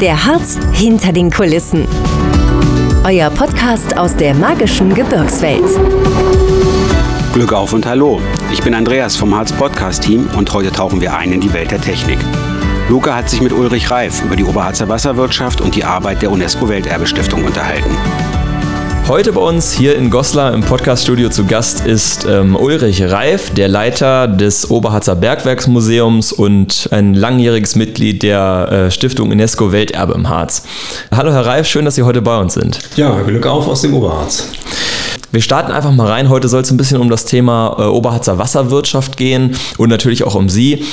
Der 0.00 0.24
Harz 0.24 0.58
hinter 0.72 1.12
den 1.12 1.30
Kulissen. 1.30 1.86
Euer 3.04 3.28
Podcast 3.28 3.98
aus 3.98 4.16
der 4.16 4.32
magischen 4.32 4.94
Gebirgswelt. 4.94 5.62
Glück 7.34 7.52
auf 7.52 7.74
und 7.74 7.84
hallo. 7.84 8.18
Ich 8.50 8.62
bin 8.62 8.72
Andreas 8.72 9.16
vom 9.16 9.34
Harz 9.34 9.52
Podcast 9.52 10.02
Team 10.02 10.26
und 10.38 10.50
heute 10.54 10.72
tauchen 10.72 11.02
wir 11.02 11.14
ein 11.14 11.32
in 11.32 11.40
die 11.42 11.52
Welt 11.52 11.70
der 11.70 11.82
Technik. 11.82 12.18
Luca 12.88 13.14
hat 13.14 13.28
sich 13.28 13.42
mit 13.42 13.52
Ulrich 13.52 13.90
Reif 13.90 14.24
über 14.24 14.36
die 14.36 14.44
Oberharzer 14.44 14.88
Wasserwirtschaft 14.88 15.60
und 15.60 15.74
die 15.74 15.84
Arbeit 15.84 16.22
der 16.22 16.30
UNESCO 16.30 16.70
Welterbestiftung 16.70 17.44
unterhalten. 17.44 17.94
Heute 19.10 19.32
bei 19.32 19.40
uns 19.40 19.72
hier 19.72 19.96
in 19.96 20.08
Goslar 20.08 20.54
im 20.54 20.60
Podcaststudio 20.60 21.30
zu 21.30 21.44
Gast 21.44 21.84
ist 21.84 22.26
ähm, 22.26 22.54
Ulrich 22.54 23.02
Reif, 23.02 23.52
der 23.52 23.66
Leiter 23.66 24.28
des 24.28 24.70
Oberharzer 24.70 25.16
Bergwerksmuseums 25.16 26.32
und 26.32 26.88
ein 26.92 27.14
langjähriges 27.14 27.74
Mitglied 27.74 28.22
der 28.22 28.68
äh, 28.70 28.90
Stiftung 28.92 29.32
UNESCO 29.32 29.72
Welterbe 29.72 30.12
im 30.12 30.28
Harz. 30.28 30.62
Hallo 31.10 31.32
Herr 31.32 31.44
Reif, 31.44 31.66
schön, 31.66 31.84
dass 31.84 31.96
Sie 31.96 32.04
heute 32.04 32.22
bei 32.22 32.38
uns 32.38 32.54
sind. 32.54 32.78
Ja, 32.94 33.20
Glück 33.22 33.48
auf 33.48 33.66
aus 33.66 33.82
dem 33.82 33.94
Oberharz. 33.94 34.46
Wir 35.32 35.42
starten 35.42 35.72
einfach 35.72 35.90
mal 35.90 36.06
rein. 36.06 36.28
Heute 36.28 36.46
soll 36.46 36.62
es 36.62 36.70
ein 36.70 36.76
bisschen 36.76 37.00
um 37.00 37.10
das 37.10 37.24
Thema 37.24 37.78
äh, 37.80 37.82
Oberharzer 37.82 38.38
Wasserwirtschaft 38.38 39.16
gehen 39.16 39.56
und 39.76 39.88
natürlich 39.88 40.22
auch 40.22 40.36
um 40.36 40.48
Sie. 40.48 40.84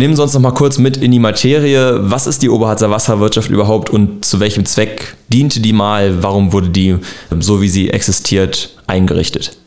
Nehmen 0.00 0.16
Sie 0.16 0.22
uns 0.22 0.32
noch 0.32 0.40
mal 0.40 0.52
kurz 0.52 0.78
mit 0.78 0.96
in 0.96 1.10
die 1.10 1.18
Materie. 1.18 1.98
Was 2.00 2.26
ist 2.26 2.40
die 2.40 2.48
Oberharzer 2.48 2.90
Wasserwirtschaft 2.90 3.50
überhaupt 3.50 3.90
und 3.90 4.24
zu 4.24 4.40
welchem 4.40 4.64
Zweck 4.64 5.14
diente 5.30 5.60
die 5.60 5.74
mal? 5.74 6.22
Warum 6.22 6.54
wurde 6.54 6.70
die, 6.70 6.96
so 7.38 7.60
wie 7.60 7.68
sie 7.68 7.90
existiert, 7.90 8.70
eingerichtet? 8.86 9.58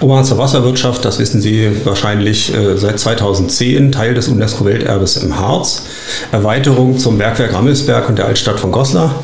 Oberharzer 0.00 0.38
Wasserwirtschaft, 0.38 1.04
das 1.04 1.18
wissen 1.18 1.42
Sie 1.42 1.70
wahrscheinlich 1.84 2.54
äh, 2.54 2.78
seit 2.78 3.00
2010, 3.00 3.92
Teil 3.92 4.14
des 4.14 4.28
UNESCO-Welterbes 4.28 5.18
im 5.18 5.38
Harz. 5.38 5.82
Erweiterung 6.30 6.96
zum 6.96 7.18
Bergwerk 7.18 7.52
Rammelsberg 7.52 8.08
und 8.08 8.16
der 8.16 8.24
Altstadt 8.24 8.58
von 8.58 8.72
Goslar. 8.72 9.22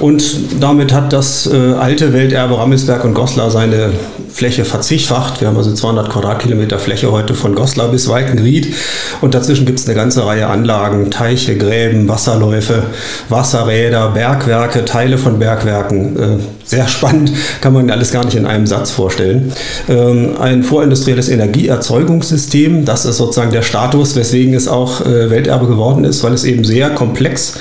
Und 0.00 0.24
damit 0.58 0.92
hat 0.92 1.12
das 1.12 1.46
äh, 1.46 1.74
alte 1.74 2.12
Welterbe 2.12 2.58
Rammelsberg 2.58 3.04
und 3.04 3.14
Goslar 3.14 3.52
seine 3.52 3.92
Fläche 4.32 4.64
verzichtfacht. 4.64 5.40
Wir 5.40 5.48
haben 5.48 5.56
also 5.56 5.72
200 5.72 6.10
Quadratkilometer 6.10 6.78
Fläche 6.78 7.10
heute 7.12 7.34
von 7.34 7.54
Goslar 7.54 7.88
bis 7.88 8.08
Walkenried. 8.08 8.74
Und 9.20 9.34
dazwischen 9.34 9.66
gibt 9.66 9.78
es 9.78 9.86
eine 9.86 9.94
ganze 9.94 10.24
Reihe 10.24 10.46
Anlagen, 10.46 11.10
Teiche, 11.10 11.56
Gräben, 11.56 12.08
Wasserläufe, 12.08 12.84
Wasserräder, 13.28 14.10
Bergwerke, 14.10 14.84
Teile 14.84 15.18
von 15.18 15.38
Bergwerken. 15.38 16.16
Äh, 16.16 16.38
sehr 16.70 16.86
spannend, 16.86 17.32
kann 17.60 17.72
man 17.72 17.90
alles 17.90 18.12
gar 18.12 18.24
nicht 18.24 18.36
in 18.36 18.46
einem 18.46 18.66
Satz 18.66 18.92
vorstellen. 18.92 19.52
Ähm, 19.88 20.36
ein 20.40 20.62
vorindustrielles 20.62 21.28
Energieerzeugungssystem, 21.28 22.84
das 22.84 23.04
ist 23.04 23.16
sozusagen 23.16 23.50
der 23.50 23.62
Status, 23.62 24.14
weswegen 24.14 24.54
es 24.54 24.68
auch 24.68 25.00
äh, 25.00 25.30
Welterbe 25.30 25.66
geworden 25.66 26.04
ist, 26.04 26.22
weil 26.22 26.32
es 26.32 26.44
eben 26.44 26.64
sehr 26.64 26.90
komplex 26.90 27.54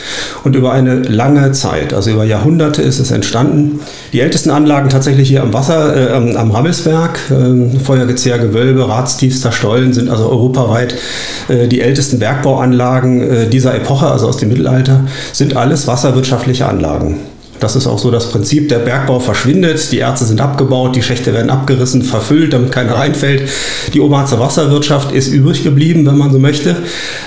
und 0.44 0.56
über 0.56 0.72
eine 0.73 1.02
lange 1.02 1.52
Zeit, 1.54 1.94
also 1.94 2.11
über 2.11 2.23
Jahrhunderte 2.23 2.83
ist 2.83 3.00
es 3.00 3.09
entstanden. 3.09 3.80
Die 4.14 4.22
ältesten 4.22 4.52
Anlagen 4.52 4.89
tatsächlich 4.89 5.28
hier 5.28 5.42
am 5.42 5.54
Wasser, 5.54 6.11
äh, 6.11 6.36
am 6.36 6.52
Rammelsberg, 6.59 7.19
äh, 7.31 7.79
Feuergezehr, 7.79 8.38
Stollen 9.53 9.93
sind 9.93 10.09
also 10.09 10.29
europaweit 10.29 10.93
äh, 11.47 11.69
die 11.69 11.79
ältesten 11.79 12.19
Bergbauanlagen 12.19 13.21
äh, 13.21 13.47
dieser 13.47 13.75
Epoche, 13.75 14.07
also 14.07 14.27
aus 14.27 14.38
dem 14.38 14.49
Mittelalter, 14.49 15.05
sind 15.31 15.55
alles 15.55 15.87
wasserwirtschaftliche 15.87 16.67
Anlagen. 16.67 17.15
Das 17.61 17.75
ist 17.75 17.87
auch 17.87 17.99
so 17.99 18.11
das 18.11 18.30
Prinzip. 18.30 18.69
Der 18.69 18.80
Bergbau 18.80 19.19
verschwindet, 19.19 19.91
die 19.91 19.99
Erze 19.99 20.25
sind 20.25 20.39
abgebaut, 20.41 20.95
die 20.95 21.02
Schächte 21.02 21.33
werden 21.33 21.49
abgerissen, 21.49 22.03
verfüllt, 22.03 22.53
damit 22.53 22.71
keiner 22.71 22.95
reinfällt. 22.95 23.49
Die 23.93 24.02
Oberharzer 24.02 24.39
Wasserwirtschaft 24.39 25.13
ist 25.13 25.27
übrig 25.27 25.63
geblieben, 25.63 26.05
wenn 26.05 26.17
man 26.17 26.31
so 26.31 26.39
möchte. 26.39 26.75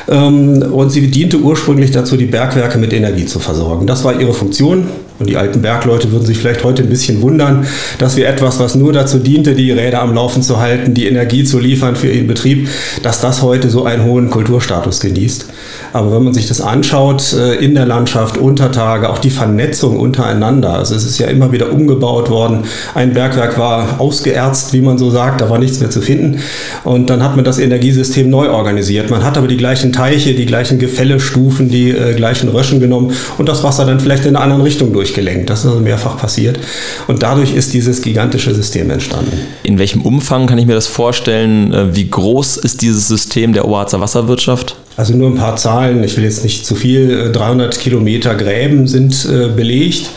Ähm, 0.09 0.63
und 0.73 0.91
sie 0.91 1.11
diente 1.11 1.39
ursprünglich 1.39 1.91
dazu, 1.91 2.17
die 2.17 2.27
Bergwerke 2.27 2.79
mit 2.79 2.93
Energie 2.93 3.27
zu 3.27 3.39
versorgen. 3.39 3.87
Das 3.87 4.05
war 4.05 4.19
ihre 4.19 4.33
Funktion. 4.33 4.89
Und 5.23 5.31
die 5.31 5.37
alten 5.37 5.63
Bergleute 5.63 6.11
würden 6.11 6.27
sich 6.27 6.39
vielleicht 6.39 6.65
heute 6.65 6.83
ein 6.83 6.89
bisschen 6.89 7.23
wundern, 7.23 7.65
dass 7.99 8.17
wir 8.17 8.29
etwas, 8.29 8.59
was 8.59 8.75
nur 8.75 8.93
dazu 8.93 9.19
diente, 9.19 9.55
die 9.55 9.71
Räder 9.71 10.03
am 10.03 10.13
Laufen 10.17 10.43
zu 10.43 10.59
halten, 10.59 10.95
die 10.95 11.07
Energie 11.07 11.45
zu 11.45 11.61
liefern 11.61 11.95
für 11.95 12.09
ihren 12.09 12.27
Betrieb, 12.27 12.69
dass 13.05 13.21
das 13.21 13.41
heute 13.41 13.71
so 13.71 13.85
einen 13.85 14.05
hohen 14.05 14.31
Kulturstatus 14.31 14.99
genießt. 14.99 15.47
Aber 15.93 16.13
wenn 16.13 16.25
man 16.25 16.35
sich 16.35 16.49
das 16.49 16.61
anschaut, 16.61 17.35
äh, 17.35 17.55
in 17.55 17.77
der 17.77 17.87
Landschaft, 17.87 18.37
unter 18.37 18.73
Tage, 18.73 19.11
auch 19.11 19.19
die 19.19 19.31
Vernetzung 19.31 19.97
untereinander, 19.97 20.75
also 20.75 20.97
es 20.97 21.05
ist 21.05 21.19
ja 21.19 21.29
immer 21.29 21.53
wieder 21.53 21.71
umgebaut 21.71 22.29
worden. 22.29 22.65
Ein 22.95 23.15
Bergwerk 23.15 23.57
war 23.59 24.01
ausgeerzt, 24.01 24.73
wie 24.73 24.81
man 24.81 24.99
so 24.99 25.11
sagt, 25.11 25.41
da 25.41 25.51
war 25.51 25.59
nichts 25.59 25.79
mehr 25.79 25.91
zu 25.91 26.01
finden. 26.01 26.41
Und 26.83 27.11
dann 27.11 27.23
hat 27.23 27.37
man 27.37 27.45
das 27.45 27.61
Energiesystem 27.61 28.29
neu 28.29 28.51
organisiert. 28.51 29.09
Man 29.09 29.23
hat 29.23 29.39
aber 29.39 29.47
die 29.47 29.57
gleichen 29.57 29.93
Teiche, 29.93 30.35
die 30.35 30.47
gleichen 30.47 30.81
Gefällestufen, 30.81 31.69
die 31.69 31.91
äh, 31.91 32.15
gleichen 32.15 32.49
Röschen 32.49 32.81
genommen 32.81 33.13
und 33.39 33.49
das 33.49 33.63
Wasser 33.63 33.85
dann 33.85 34.01
vielleicht 34.01 34.25
in 34.25 34.35
einer 34.35 34.43
anderen 34.43 34.63
Richtung 34.63 34.91
durchgelenkt. 35.13 35.51
Das 35.51 35.61
ist 35.61 35.67
also 35.67 35.81
mehrfach 35.81 36.17
passiert. 36.17 36.59
Und 37.07 37.23
dadurch 37.23 37.55
ist 37.55 37.73
dieses 37.73 38.03
gigantische 38.03 38.55
System 38.55 38.91
entstanden. 38.91 39.33
In 39.63 39.79
welchem 39.79 40.03
Umfang 40.03 40.47
kann 40.47 40.59
ich 40.59 40.67
mir 40.67 40.75
das 40.75 40.87
vorstellen? 40.87 41.73
Äh, 41.73 41.95
wie 41.95 42.09
groß 42.09 42.57
ist 42.59 42.83
dieses 42.83 43.09
System 43.09 43.53
der 43.53 43.67
Oberharzer 43.67 44.01
Wasserwirtschaft? 44.01 44.77
Also 44.97 45.15
nur 45.15 45.31
ein 45.31 45.37
paar 45.37 45.57
Zahlen, 45.57 46.05
ich 46.05 46.17
will 46.17 46.25
jetzt 46.25 46.45
nicht 46.45 46.67
zu 46.67 46.75
viel. 46.75 47.33
300 47.33 47.75
äh, 47.75 47.81
Kilometer 47.81 48.35
Gräben 48.35 48.87
sind 48.87 49.27
äh, 49.31 49.49
belegt. 49.49 50.11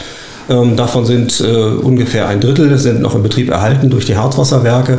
Ähm, 0.50 0.76
davon 0.76 1.06
sind 1.06 1.42
äh, 1.42 1.46
ungefähr 1.46 2.28
ein 2.28 2.40
Drittel 2.40 2.78
sind 2.78 3.02
noch 3.02 3.16
in 3.16 3.24
Betrieb 3.24 3.50
erhalten 3.50 3.90
durch 3.90 4.06
die 4.06 4.16
Harzwasserwerke. 4.16 4.98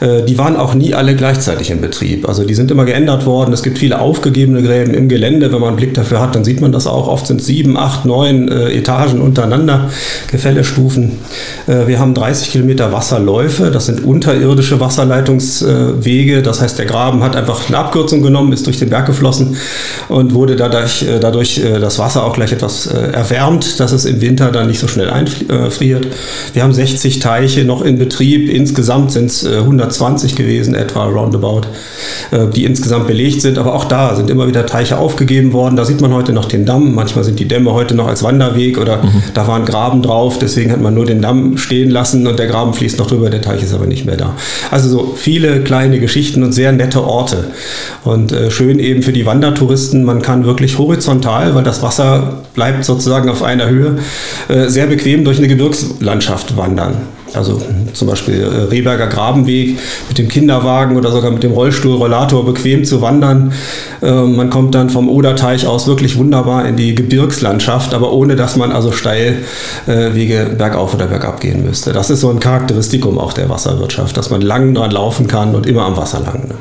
Äh, 0.00 0.22
die 0.22 0.38
waren 0.38 0.56
auch 0.56 0.74
nie 0.74 0.94
alle 0.94 1.16
gleichzeitig 1.16 1.70
in 1.70 1.80
Betrieb. 1.80 2.28
Also 2.28 2.44
die 2.44 2.54
sind 2.54 2.70
immer 2.70 2.84
geändert 2.84 3.26
worden. 3.26 3.52
Es 3.52 3.62
gibt 3.62 3.78
viele 3.78 4.00
aufgegebene 4.00 4.62
Gräben 4.62 4.94
im 4.94 5.08
Gelände. 5.08 5.52
Wenn 5.52 5.60
man 5.60 5.70
einen 5.70 5.76
Blick 5.76 5.94
dafür 5.94 6.20
hat, 6.20 6.34
dann 6.34 6.44
sieht 6.44 6.60
man 6.60 6.72
das 6.72 6.86
auch. 6.86 7.08
Oft 7.08 7.26
sind 7.26 7.42
sieben, 7.42 7.76
acht, 7.76 8.04
neun 8.04 8.48
äh, 8.48 8.70
Etagen 8.70 9.20
untereinander, 9.20 9.90
Gefällestufen. 10.30 11.18
Äh, 11.66 11.86
wir 11.86 11.98
haben 11.98 12.14
30 12.14 12.50
Kilometer 12.50 12.92
Wasserläufe. 12.92 13.70
Das 13.70 13.86
sind 13.86 14.04
unterirdische 14.04 14.80
Wasserleitungswege. 14.80 16.42
Das 16.42 16.60
heißt, 16.60 16.78
der 16.78 16.86
Graben 16.86 17.22
hat 17.22 17.34
einfach 17.36 17.68
eine 17.68 17.78
Abkürzung 17.78 18.22
genommen, 18.22 18.52
ist 18.52 18.66
durch 18.66 18.78
den 18.78 18.90
Berg 18.90 19.06
geflossen 19.06 19.56
und 20.08 20.34
wurde 20.34 20.56
dadurch, 20.56 21.02
äh, 21.02 21.18
dadurch 21.20 21.58
äh, 21.58 21.80
das 21.80 21.98
Wasser 21.98 22.24
auch 22.24 22.34
gleich 22.34 22.52
etwas 22.52 22.86
erwärmt, 22.86 23.80
dass 23.80 23.92
es 23.92 24.04
im 24.04 24.20
Winter 24.20 24.50
dann 24.50 24.66
nicht 24.66 24.78
so 24.78 24.83
so 24.84 24.88
schnell 24.88 25.10
einfriert. 25.10 26.06
Wir 26.52 26.62
haben 26.62 26.72
60 26.72 27.18
Teiche 27.18 27.64
noch 27.64 27.82
in 27.82 27.98
Betrieb. 27.98 28.50
Insgesamt 28.50 29.12
sind 29.12 29.26
es 29.30 29.46
120 29.46 30.36
gewesen, 30.36 30.74
etwa 30.74 31.04
roundabout, 31.04 31.62
äh, 32.30 32.46
die 32.54 32.64
insgesamt 32.64 33.06
belegt 33.06 33.40
sind. 33.40 33.56
Aber 33.58 33.74
auch 33.74 33.86
da 33.86 34.14
sind 34.14 34.30
immer 34.30 34.46
wieder 34.46 34.66
Teiche 34.66 34.98
aufgegeben 34.98 35.52
worden. 35.52 35.76
Da 35.76 35.84
sieht 35.84 36.00
man 36.00 36.12
heute 36.12 36.32
noch 36.32 36.44
den 36.44 36.66
Damm. 36.66 36.94
Manchmal 36.94 37.24
sind 37.24 37.38
die 37.38 37.48
Dämme 37.48 37.72
heute 37.72 37.94
noch 37.94 38.06
als 38.06 38.22
Wanderweg 38.22 38.78
oder 38.78 39.02
mhm. 39.02 39.22
da 39.32 39.46
waren 39.48 39.64
Graben 39.64 40.02
drauf. 40.02 40.38
Deswegen 40.38 40.70
hat 40.70 40.82
man 40.82 40.94
nur 40.94 41.06
den 41.06 41.22
Damm 41.22 41.56
stehen 41.56 41.90
lassen 41.90 42.26
und 42.26 42.38
der 42.38 42.46
Graben 42.46 42.74
fließt 42.74 42.98
noch 42.98 43.06
drüber. 43.06 43.30
Der 43.30 43.40
Teich 43.40 43.62
ist 43.62 43.72
aber 43.72 43.86
nicht 43.86 44.04
mehr 44.04 44.16
da. 44.16 44.36
Also 44.70 44.88
so 44.88 45.14
viele 45.16 45.60
kleine 45.60 45.98
Geschichten 45.98 46.42
und 46.42 46.52
sehr 46.52 46.72
nette 46.72 47.02
Orte. 47.02 47.52
Und 48.04 48.32
äh, 48.32 48.50
schön 48.50 48.78
eben 48.78 49.02
für 49.02 49.12
die 49.12 49.24
Wandertouristen. 49.24 50.04
Man 50.04 50.20
kann 50.20 50.44
wirklich 50.44 50.76
horizontal, 50.76 51.54
weil 51.54 51.64
das 51.64 51.82
Wasser 51.82 52.42
bleibt 52.54 52.84
sozusagen 52.84 53.30
auf 53.30 53.42
einer 53.42 53.68
Höhe, 53.68 53.98
äh, 54.48 54.68
sehr 54.74 54.86
bequem 54.86 55.24
durch 55.24 55.38
eine 55.38 55.48
Gebirgslandschaft 55.48 56.56
wandern. 56.56 56.96
Also 57.32 57.60
zum 57.94 58.08
Beispiel 58.08 58.42
äh, 58.42 58.70
Rehberger 58.70 59.08
Grabenweg 59.08 59.76
mit 60.08 60.18
dem 60.18 60.28
Kinderwagen 60.28 60.96
oder 60.96 61.10
sogar 61.10 61.32
mit 61.32 61.42
dem 61.42 61.52
Rollstuhl, 61.52 61.96
Rollator 61.96 62.44
bequem 62.44 62.84
zu 62.84 63.00
wandern. 63.00 63.52
Äh, 64.02 64.10
man 64.10 64.50
kommt 64.50 64.74
dann 64.74 64.90
vom 64.90 65.08
Oderteich 65.08 65.66
aus 65.66 65.86
wirklich 65.86 66.16
wunderbar 66.16 66.66
in 66.66 66.76
die 66.76 66.94
Gebirgslandschaft, 66.94 67.92
aber 67.92 68.12
ohne 68.12 68.36
dass 68.36 68.56
man 68.56 68.70
also 68.70 68.92
steil 68.92 69.38
äh, 69.86 70.14
Wege 70.14 70.54
bergauf 70.56 70.94
oder 70.94 71.06
bergab 71.06 71.40
gehen 71.40 71.64
müsste. 71.64 71.92
Das 71.92 72.10
ist 72.10 72.20
so 72.20 72.30
ein 72.30 72.38
Charakteristikum 72.38 73.18
auch 73.18 73.32
der 73.32 73.48
Wasserwirtschaft, 73.48 74.16
dass 74.16 74.30
man 74.30 74.40
lang 74.40 74.74
dran 74.74 74.92
laufen 74.92 75.26
kann 75.26 75.54
und 75.56 75.66
immer 75.66 75.86
am 75.86 75.96
Wasser 75.96 76.20
lang. 76.20 76.48
Ne? 76.48 76.54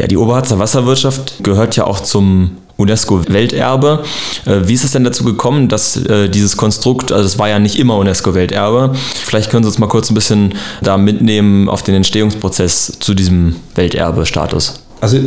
Ja, 0.00 0.06
die 0.06 0.16
Oberharzer 0.16 0.58
Wasserwirtschaft 0.58 1.44
gehört 1.44 1.76
ja 1.76 1.86
auch 1.86 2.00
zum 2.00 2.52
UNESCO-Welterbe. 2.78 4.02
Äh, 4.46 4.60
wie 4.62 4.72
ist 4.72 4.82
es 4.82 4.92
denn 4.92 5.04
dazu 5.04 5.24
gekommen, 5.24 5.68
dass 5.68 5.94
äh, 5.94 6.30
dieses 6.30 6.56
Konstrukt, 6.56 7.12
also 7.12 7.26
es 7.26 7.38
war 7.38 7.50
ja 7.50 7.58
nicht 7.58 7.78
immer 7.78 7.98
UNESCO-Welterbe, 7.98 8.94
vielleicht 8.94 9.50
können 9.50 9.62
Sie 9.62 9.68
uns 9.68 9.78
mal 9.78 9.88
kurz 9.88 10.08
ein 10.08 10.14
bisschen 10.14 10.54
da 10.80 10.96
mitnehmen 10.96 11.68
auf 11.68 11.82
den 11.82 11.94
Entstehungsprozess 11.96 12.96
zu 12.98 13.12
diesem 13.12 13.56
Welterbe-Status. 13.74 14.80
Also 15.00 15.18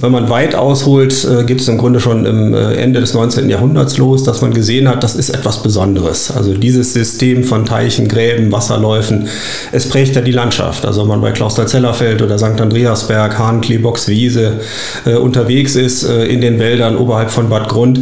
wenn 0.00 0.12
man 0.12 0.30
weit 0.30 0.54
ausholt, 0.54 1.24
äh, 1.24 1.44
geht 1.44 1.60
es 1.60 1.68
im 1.68 1.76
Grunde 1.76 2.00
schon 2.00 2.24
im 2.24 2.54
äh, 2.54 2.74
Ende 2.74 3.00
des 3.00 3.14
19. 3.14 3.50
Jahrhunderts 3.50 3.98
los, 3.98 4.22
dass 4.24 4.40
man 4.40 4.54
gesehen 4.54 4.88
hat, 4.88 5.02
das 5.02 5.16
ist 5.16 5.30
etwas 5.30 5.62
Besonderes. 5.62 6.30
Also 6.30 6.54
dieses 6.54 6.94
System 6.94 7.44
von 7.44 7.66
Teichen, 7.66 8.08
Gräben, 8.08 8.50
Wasserläufen, 8.52 9.28
es 9.72 9.88
prägt 9.88 10.14
ja 10.16 10.22
die 10.22 10.32
Landschaft. 10.32 10.86
Also 10.86 11.02
wenn 11.02 11.08
man 11.08 11.20
bei 11.20 11.32
Klausthal-Zellerfeld 11.32 12.22
oder 12.22 12.38
St. 12.38 12.60
Andreasberg, 12.60 13.38
Hahn, 13.38 13.62
Wiese 13.68 14.60
äh, 15.04 15.14
unterwegs 15.16 15.74
ist, 15.74 16.04
in 16.04 16.40
den 16.40 16.58
Wäldern 16.58 16.96
oberhalb 16.96 17.30
von 17.30 17.48
Bad 17.48 17.68
Grund, 17.68 18.00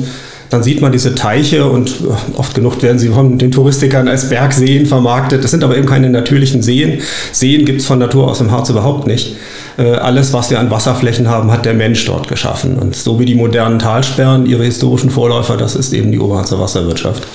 dann 0.50 0.62
sieht 0.62 0.80
man 0.80 0.92
diese 0.92 1.14
Teiche 1.14 1.66
und 1.66 1.96
oft 2.36 2.54
genug 2.54 2.80
werden 2.82 2.98
sie 2.98 3.08
von 3.08 3.38
den 3.38 3.50
Touristikern 3.50 4.06
als 4.06 4.28
Bergseen 4.28 4.86
vermarktet. 4.86 5.42
Das 5.42 5.50
sind 5.50 5.64
aber 5.64 5.76
eben 5.76 5.86
keine 5.86 6.08
natürlichen 6.08 6.62
Seen. 6.62 7.00
Seen 7.32 7.64
gibt 7.64 7.80
es 7.80 7.86
von 7.86 7.98
Natur 7.98 8.28
aus 8.28 8.40
im 8.40 8.50
Harz 8.50 8.70
überhaupt 8.70 9.06
nicht. 9.06 9.36
Äh, 9.78 9.92
alles, 9.92 10.32
was 10.32 10.50
wir 10.50 10.58
an 10.58 10.70
Wasserflächen 10.70 11.28
haben, 11.28 11.52
hat 11.52 11.66
der 11.66 11.74
Mensch 11.74 12.04
dort 12.06 12.28
geschaffen. 12.28 12.78
Und 12.78 12.96
so 12.96 13.18
wie 13.18 13.26
die 13.26 13.34
modernen 13.34 13.78
Talsperren, 13.78 14.46
ihre 14.46 14.64
historischen 14.64 15.10
Vorläufer, 15.10 15.56
das 15.56 15.74
ist 15.76 15.92
eben 15.92 16.10
die 16.12 16.18
Oberharzer 16.18 16.58
Wasserwirtschaft. 16.58 17.26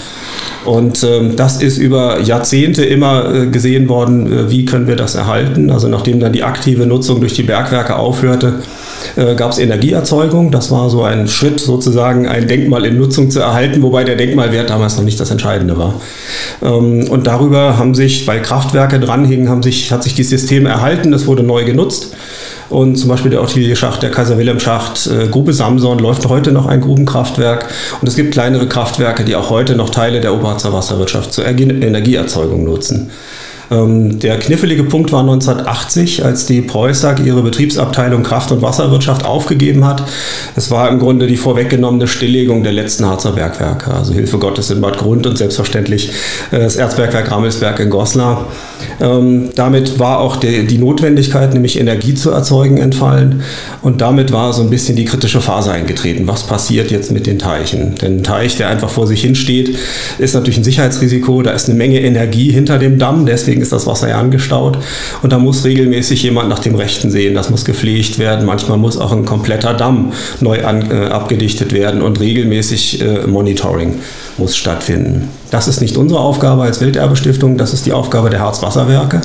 Und 0.65 1.03
ähm, 1.03 1.35
das 1.35 1.61
ist 1.61 1.77
über 1.77 2.19
Jahrzehnte 2.19 2.83
immer 2.83 3.33
äh, 3.33 3.47
gesehen 3.47 3.89
worden, 3.89 4.31
äh, 4.31 4.51
wie 4.51 4.65
können 4.65 4.87
wir 4.87 4.95
das 4.95 5.15
erhalten. 5.15 5.71
Also 5.71 5.87
nachdem 5.87 6.19
dann 6.19 6.33
die 6.33 6.43
aktive 6.43 6.85
Nutzung 6.85 7.19
durch 7.19 7.33
die 7.33 7.43
Bergwerke 7.43 7.95
aufhörte, 7.95 8.61
äh, 9.15 9.35
gab 9.35 9.51
es 9.51 9.59
Energieerzeugung. 9.59 10.51
Das 10.51 10.71
war 10.71 10.89
so 10.89 11.03
ein 11.03 11.27
Schritt, 11.27 11.59
sozusagen 11.59 12.27
ein 12.27 12.47
Denkmal 12.47 12.85
in 12.85 12.97
Nutzung 12.97 13.31
zu 13.31 13.39
erhalten, 13.39 13.81
wobei 13.81 14.03
der 14.03 14.15
Denkmalwert 14.15 14.69
damals 14.69 14.97
noch 14.97 15.03
nicht 15.03 15.19
das 15.19 15.31
Entscheidende 15.31 15.77
war. 15.77 16.01
Ähm, 16.61 17.07
und 17.09 17.27
darüber 17.27 17.77
haben 17.77 17.95
sich, 17.95 18.27
weil 18.27 18.41
Kraftwerke 18.41 18.99
dranhingen, 18.99 19.49
haben 19.49 19.63
sich, 19.63 19.91
hat 19.91 20.03
sich 20.03 20.13
die 20.13 20.23
Systeme 20.23 20.69
erhalten, 20.69 21.13
es 21.13 21.27
wurde 21.27 21.43
neu 21.43 21.65
genutzt. 21.65 22.13
Und 22.69 22.95
zum 22.95 23.09
Beispiel 23.09 23.31
der 23.31 23.41
Ottilie-Schacht, 23.41 24.01
der 24.01 24.11
Kaiser-Wilhelm-Schacht, 24.11 25.07
äh, 25.07 25.27
Grube 25.27 25.53
Samson 25.53 25.99
läuft 25.99 26.27
heute 26.29 26.53
noch 26.53 26.67
ein 26.67 26.79
Grubenkraftwerk. 26.79 27.67
Und 27.99 28.07
es 28.07 28.15
gibt 28.15 28.31
kleinere 28.31 28.65
Kraftwerke, 28.67 29.25
die 29.25 29.35
auch 29.35 29.49
heute 29.49 29.75
noch 29.75 29.89
Teile 29.89 30.21
der 30.21 30.33
Oberharzer 30.33 30.71
Wasserwirtschaft 30.71 31.33
zur 31.33 31.45
Energieerzeugung 31.45 32.63
nutzen. 32.63 33.11
Ähm, 33.71 34.19
der 34.19 34.37
kniffelige 34.37 34.83
Punkt 34.83 35.11
war 35.11 35.21
1980, 35.21 36.25
als 36.25 36.45
die 36.45 36.61
Preußag 36.61 37.19
ihre 37.25 37.41
Betriebsabteilung 37.41 38.23
Kraft- 38.23 38.51
und 38.51 38.61
Wasserwirtschaft 38.61 39.25
aufgegeben 39.25 39.85
hat. 39.85 40.03
Es 40.55 40.69
war 40.69 40.89
im 40.89 40.99
Grunde 40.99 41.25
die 41.25 41.37
vorweggenommene 41.37 42.07
Stilllegung 42.07 42.63
der 42.63 42.73
letzten 42.73 43.05
Harzer 43.05 43.31
Bergwerke, 43.31 43.93
also 43.93 44.13
Hilfe 44.13 44.37
Gottes 44.37 44.69
in 44.69 44.81
Bad 44.81 44.97
Grund 44.97 45.25
und 45.25 45.37
selbstverständlich 45.37 46.11
äh, 46.51 46.59
das 46.59 46.75
Erzbergwerk 46.75 47.31
Rammelsberg 47.31 47.79
in 47.79 47.89
Goslar. 47.89 48.47
Ähm, 48.99 49.49
damit 49.55 49.99
war 49.99 50.19
auch 50.19 50.35
die, 50.35 50.65
die 50.67 50.77
Notwendigkeit, 50.77 51.53
nämlich 51.53 51.79
Energie 51.79 52.13
zu 52.13 52.31
erzeugen, 52.31 52.77
entfallen. 52.77 53.41
Und 53.81 54.01
damit 54.01 54.31
war 54.31 54.53
so 54.53 54.61
ein 54.61 54.69
bisschen 54.69 54.95
die 54.95 55.05
kritische 55.05 55.41
Phase 55.41 55.71
eingetreten. 55.71 56.27
Was 56.27 56.43
passiert 56.43 56.91
jetzt 56.91 57.11
mit 57.11 57.25
den 57.25 57.39
Teichen? 57.39 57.95
Denn 57.95 58.17
ein 58.17 58.23
Teich, 58.23 58.57
der 58.57 58.67
einfach 58.67 58.89
vor 58.89 59.07
sich 59.07 59.21
hinsteht, 59.21 59.77
ist 60.17 60.33
natürlich 60.33 60.57
ein 60.57 60.63
Sicherheitsrisiko. 60.63 61.41
Da 61.41 61.51
ist 61.51 61.69
eine 61.69 61.77
Menge 61.77 62.01
Energie 62.01 62.51
hinter 62.51 62.77
dem 62.77 62.99
Damm. 62.99 63.25
Deswegen 63.25 63.60
ist 63.61 63.71
das 63.71 63.87
Wasser 63.87 64.09
ja 64.09 64.19
angestaut 64.19 64.77
und 65.21 65.31
da 65.31 65.37
muss 65.37 65.63
regelmäßig 65.63 66.23
jemand 66.23 66.49
nach 66.49 66.59
dem 66.59 66.75
Rechten 66.75 67.11
sehen. 67.11 67.35
Das 67.35 67.49
muss 67.49 67.65
gepflegt 67.65 68.19
werden. 68.19 68.45
Manchmal 68.45 68.77
muss 68.77 68.97
auch 68.97 69.11
ein 69.11 69.25
kompletter 69.25 69.73
Damm 69.73 70.13
neu 70.39 70.65
an, 70.65 70.89
äh, 70.91 71.07
abgedichtet 71.07 71.73
werden 71.73 72.01
und 72.01 72.19
regelmäßig 72.19 73.01
äh, 73.01 73.27
Monitoring 73.27 73.99
muss 74.37 74.57
stattfinden. 74.57 75.29
Das 75.51 75.67
ist 75.67 75.81
nicht 75.81 75.97
unsere 75.97 76.19
Aufgabe 76.19 76.63
als 76.63 76.81
Welterbestiftung, 76.81 77.57
das 77.57 77.73
ist 77.73 77.85
die 77.85 77.93
Aufgabe 77.93 78.29
der 78.29 78.39
Harzwasserwerke. 78.39 79.21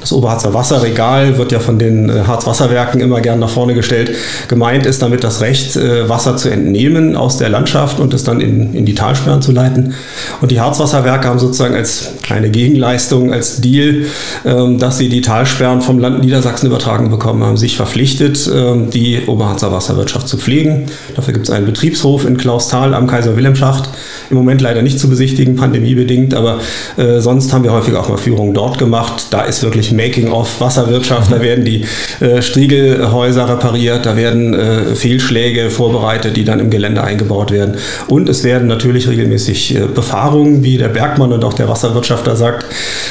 Das 0.00 0.12
Oberharzer 0.12 0.54
Wasserregal 0.54 1.36
wird 1.36 1.52
ja 1.52 1.60
von 1.60 1.78
den 1.78 2.08
äh, 2.08 2.22
Harzwasserwerken 2.26 3.00
immer 3.00 3.20
gern 3.20 3.38
nach 3.38 3.50
vorne 3.50 3.74
gestellt. 3.74 4.12
Gemeint 4.48 4.86
ist 4.86 5.02
damit 5.02 5.22
das 5.24 5.40
Recht, 5.42 5.76
äh, 5.76 6.08
Wasser 6.08 6.36
zu 6.36 6.48
entnehmen 6.48 7.16
aus 7.16 7.36
der 7.36 7.50
Landschaft 7.50 8.00
und 8.00 8.14
es 8.14 8.24
dann 8.24 8.40
in, 8.40 8.74
in 8.74 8.86
die 8.86 8.94
Talsperren 8.94 9.42
zu 9.42 9.52
leiten. 9.52 9.94
Und 10.40 10.50
die 10.50 10.60
Harzwasserwerke 10.60 11.28
haben 11.28 11.38
sozusagen 11.38 11.74
als 11.74 12.12
kleine 12.22 12.50
Gegenleistung, 12.50 13.32
als 13.32 13.60
Deal, 13.60 14.06
ähm, 14.46 14.78
dass 14.78 14.96
sie 14.96 15.08
die 15.08 15.20
Talsperren 15.20 15.82
vom 15.82 15.98
Land 15.98 16.20
Niedersachsen 16.20 16.66
übertragen 16.66 17.10
bekommen 17.10 17.44
haben, 17.44 17.56
sich 17.58 17.76
verpflichtet, 17.76 18.50
ähm, 18.52 18.88
die 18.90 19.20
Oberharzer 19.26 19.70
Wasserwirtschaft 19.70 20.28
zu 20.28 20.38
pflegen. 20.38 20.86
Dafür 21.14 21.34
gibt 21.34 21.48
es 21.48 21.54
einen 21.54 21.66
Betriebshof 21.66 22.24
in 22.24 22.38
Klausthal 22.38 22.94
am 22.94 23.06
Kaiser-Wilhelm-Schacht. 23.06 23.90
Im 24.30 24.36
Moment 24.36 24.60
leider 24.60 24.80
nicht 24.80 24.98
zu 24.98 25.10
besichtigen, 25.10 25.56
pandemiebedingt, 25.56 26.32
aber 26.32 26.60
äh, 26.96 27.20
sonst 27.20 27.52
haben 27.52 27.64
wir 27.64 27.72
häufig 27.72 27.94
auch 27.96 28.08
mal 28.08 28.16
Führungen 28.16 28.54
dort 28.54 28.78
gemacht. 28.78 29.26
Da 29.30 29.42
ist 29.42 29.62
wirklich 29.62 29.89
Making-of 29.92 30.60
Wasserwirtschaft. 30.60 31.32
Da 31.32 31.40
werden 31.40 31.64
die 31.64 31.84
äh, 32.20 32.42
Striegelhäuser 32.42 33.48
repariert, 33.48 34.06
da 34.06 34.16
werden 34.16 34.54
äh, 34.54 34.94
Fehlschläge 34.94 35.70
vorbereitet, 35.70 36.36
die 36.36 36.44
dann 36.44 36.60
im 36.60 36.70
Gelände 36.70 37.02
eingebaut 37.02 37.50
werden. 37.50 37.76
Und 38.08 38.28
es 38.28 38.44
werden 38.44 38.68
natürlich 38.68 39.08
regelmäßig 39.08 39.76
äh, 39.76 39.80
Befahrungen, 39.86 40.62
wie 40.62 40.78
der 40.78 40.88
Bergmann 40.88 41.32
und 41.32 41.44
auch 41.44 41.54
der 41.54 41.68
Wasserwirtschafter 41.68 42.36
sagt, 42.36 42.66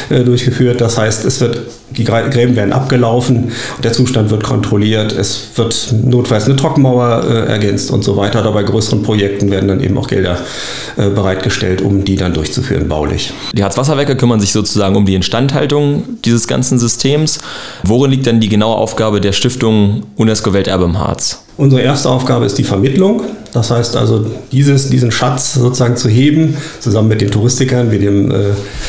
äh, 0.09 0.23
durchgeführt. 0.23 0.81
Das 0.81 0.97
heißt, 0.97 1.25
es 1.25 1.39
wird 1.41 1.61
die 1.91 2.03
Gräben 2.03 2.55
werden 2.55 2.71
abgelaufen, 2.71 3.51
der 3.83 3.93
Zustand 3.93 4.29
wird 4.29 4.43
kontrolliert, 4.43 5.11
es 5.11 5.49
wird 5.55 5.93
notfalls 6.03 6.45
eine 6.45 6.55
Trockenmauer 6.55 7.23
äh, 7.27 7.51
ergänzt 7.51 7.89
und 7.91 8.03
so 8.03 8.15
weiter. 8.15 8.39
Aber 8.39 8.53
bei 8.53 8.63
größeren 8.63 9.01
Projekten 9.01 9.49
werden 9.49 9.67
dann 9.67 9.81
eben 9.81 9.97
auch 9.97 10.07
Gelder 10.07 10.37
äh, 10.97 11.09
bereitgestellt, 11.09 11.81
um 11.81 12.03
die 12.03 12.15
dann 12.15 12.33
durchzuführen, 12.33 12.87
baulich. 12.87 13.33
Die 13.53 13.63
Harzwasserwerke 13.63 14.15
kümmern 14.15 14.39
sich 14.39 14.51
sozusagen 14.51 14.95
um 14.95 15.05
die 15.05 15.15
Instandhaltung 15.15 16.03
dieses 16.25 16.47
ganzen 16.47 16.68
Systems. 16.77 17.39
Worin 17.83 18.11
liegt 18.11 18.27
dann 18.27 18.39
die 18.39 18.49
genaue 18.49 18.75
Aufgabe 18.75 19.21
der 19.21 19.31
Stiftung 19.31 20.03
UNESCO 20.17 20.53
Welterbe 20.53 20.85
im 20.85 20.99
Harz? 20.99 21.43
Unsere 21.57 21.81
erste 21.81 22.09
Aufgabe 22.09 22.45
ist 22.45 22.57
die 22.57 22.63
Vermittlung. 22.63 23.21
Das 23.51 23.71
heißt 23.71 23.97
also, 23.97 24.25
dieses, 24.51 24.89
diesen 24.89 25.11
Schatz 25.11 25.55
sozusagen 25.55 25.97
zu 25.97 26.07
heben, 26.07 26.55
zusammen 26.79 27.07
mit 27.07 27.21
den 27.21 27.31
Touristikern, 27.31 27.91
wie 27.91 27.99
dem 27.99 28.31
äh, 28.31 28.35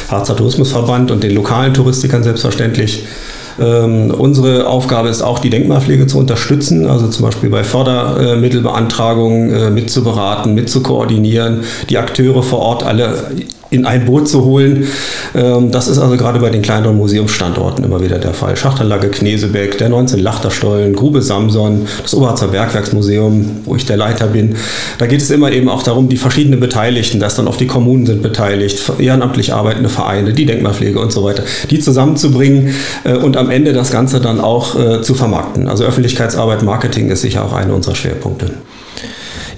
Harzer 0.09 0.37
Tourismusverband 0.37 1.11
und 1.11 1.23
den 1.23 1.35
lokalen 1.35 1.73
Touristikern 1.75 2.23
selbstverständlich. 2.23 3.05
Ähm, 3.59 4.11
unsere 4.17 4.69
Aufgabe 4.69 5.09
ist 5.09 5.23
auch, 5.23 5.38
die 5.38 5.50
Denkmalpflege 5.50 6.06
zu 6.06 6.19
unterstützen, 6.19 6.87
also 6.87 7.09
zum 7.09 7.26
Beispiel 7.26 7.50
bei 7.50 7.65
Fördermittelbeantragungen 7.65 9.53
äh, 9.53 9.71
mitzuberaten, 9.71 10.55
mitzukoordinieren, 10.55 11.65
die 11.88 11.99
Akteure 11.99 12.43
vor 12.43 12.61
Ort 12.61 12.85
alle 12.85 13.33
in 13.71 13.87
ein 13.87 14.05
Boot 14.05 14.29
zu 14.29 14.45
holen. 14.45 14.87
Ähm, 15.35 15.71
das 15.71 15.89
ist 15.89 15.99
also 15.99 16.17
gerade 16.17 16.41
bei 16.41 16.51
den 16.51 16.63
kleineren 16.63 16.97
Museumsstandorten 16.97 17.85
immer 17.85 18.03
wieder 18.03 18.19
der 18.19 18.35
Fall. 18.35 18.57
Schachterlage 18.57 19.09
Knesebeck, 19.09 19.79
der 19.79 19.89
19 19.89 20.19
Lachterstollen, 20.19 20.95
Grube 20.95 21.23
Samson, 21.23 21.87
das 22.03 22.15
Oberharzer 22.15 22.49
Bergwerksmuseum, 22.49 23.61
wo 23.65 23.77
ich 23.77 23.87
der 23.87 23.97
Leiter 23.97 24.27
bin. 24.27 24.57
Da 24.99 25.07
geht 25.07 25.23
es 25.23 25.31
immer 25.31 25.53
eben 25.53 25.69
auch 25.69 25.83
darum, 25.83 26.09
die 26.09 26.17
verschiedenen 26.17 26.61
Beteiligten, 26.61 27.21
dass 27.21 27.37
dann 27.37 27.47
auch 27.47 27.57
die 27.57 27.67
Kommunen 27.67 28.07
sind 28.07 28.23
beteiligt, 28.23 28.93
ehrenamtlich 28.99 29.53
arbeitende 29.53 29.89
Vereine, 29.89 30.33
die 30.33 30.47
Denkmalpflege 30.47 30.99
und 30.99 31.13
so 31.13 31.25
weiter, 31.25 31.45
die 31.71 31.79
zusammenzubringen 31.79 32.75
äh, 33.05 33.15
und 33.15 33.37
am 33.37 33.51
Ende 33.51 33.73
das 33.73 33.91
Ganze 33.91 34.21
dann 34.21 34.41
auch 34.41 34.79
äh, 34.79 35.03
zu 35.03 35.15
vermarkten. 35.15 35.69
Also 35.69 35.85
Öffentlichkeitsarbeit, 35.85 36.63
Marketing 36.63 37.11
ist 37.11 37.23
sicher 37.23 37.45
auch 37.45 37.53
einer 37.53 37.75
unserer 37.75 37.95
Schwerpunkte. 37.95 38.51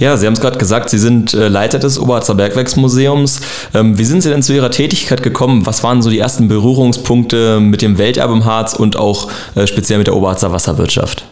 Ja, 0.02 0.16
Sie 0.16 0.26
haben 0.26 0.32
es 0.32 0.40
gerade 0.40 0.58
gesagt, 0.58 0.90
Sie 0.90 0.98
sind 0.98 1.32
äh, 1.32 1.46
Leiter 1.46 1.78
des 1.78 1.96
Oberharzer 1.96 2.34
Bergwerksmuseums. 2.34 3.40
Ähm, 3.72 3.96
wie 3.98 4.04
sind 4.04 4.20
Sie 4.20 4.30
denn 4.30 4.42
zu 4.42 4.52
Ihrer 4.52 4.72
Tätigkeit 4.72 5.22
gekommen? 5.22 5.64
Was 5.64 5.84
waren 5.84 6.02
so 6.02 6.10
die 6.10 6.18
ersten 6.18 6.48
Berührungspunkte 6.48 7.60
mit 7.60 7.82
dem 7.82 7.98
Welterbe 7.98 8.32
im 8.32 8.44
Harz 8.44 8.74
und 8.74 8.96
auch 8.96 9.30
äh, 9.54 9.64
speziell 9.68 9.98
mit 9.98 10.08
der 10.08 10.16
Oberharzer 10.16 10.50
Wasserwirtschaft? 10.50 11.24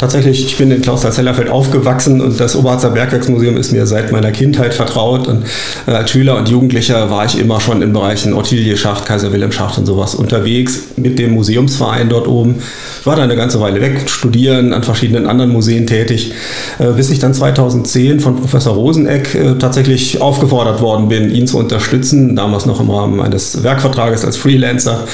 Tatsächlich, 0.00 0.46
ich 0.46 0.56
bin 0.56 0.70
in 0.70 0.80
Klausthal-Zellerfeld 0.80 1.50
aufgewachsen 1.50 2.22
und 2.22 2.40
das 2.40 2.56
Oberharzer 2.56 2.88
Bergwerksmuseum 2.88 3.58
ist 3.58 3.70
mir 3.70 3.86
seit 3.86 4.12
meiner 4.12 4.30
Kindheit 4.30 4.72
vertraut. 4.72 5.28
Und 5.28 5.44
äh, 5.86 5.90
als 5.90 6.10
Schüler 6.10 6.38
und 6.38 6.48
Jugendlicher 6.48 7.10
war 7.10 7.26
ich 7.26 7.38
immer 7.38 7.60
schon 7.60 7.82
in 7.82 7.92
Bereichen 7.92 8.32
Ottilie-Schacht, 8.32 9.04
Kaiser-Wilhelm-Schacht 9.04 9.76
und 9.76 9.84
sowas 9.84 10.14
unterwegs 10.14 10.84
mit 10.96 11.18
dem 11.18 11.32
Museumsverein 11.32 12.08
dort 12.08 12.28
oben. 12.28 12.62
Ich 12.98 13.06
war 13.06 13.14
da 13.14 13.24
eine 13.24 13.36
ganze 13.36 13.60
Weile 13.60 13.82
weg, 13.82 14.08
studieren, 14.08 14.72
an 14.72 14.84
verschiedenen 14.84 15.26
anderen 15.26 15.52
Museen 15.52 15.86
tätig, 15.86 16.32
äh, 16.78 16.92
bis 16.92 17.10
ich 17.10 17.18
dann 17.18 17.34
2010 17.34 18.20
von 18.20 18.36
Professor 18.36 18.72
Roseneck 18.72 19.34
äh, 19.34 19.54
tatsächlich 19.58 20.22
aufgefordert 20.22 20.80
worden 20.80 21.08
bin, 21.08 21.30
ihn 21.30 21.46
zu 21.46 21.58
unterstützen, 21.58 22.34
damals 22.36 22.64
noch 22.64 22.80
im 22.80 22.88
Rahmen 22.88 23.20
eines 23.20 23.62
Werkvertrages 23.62 24.24
als 24.24 24.38
Freelancer. 24.38 25.06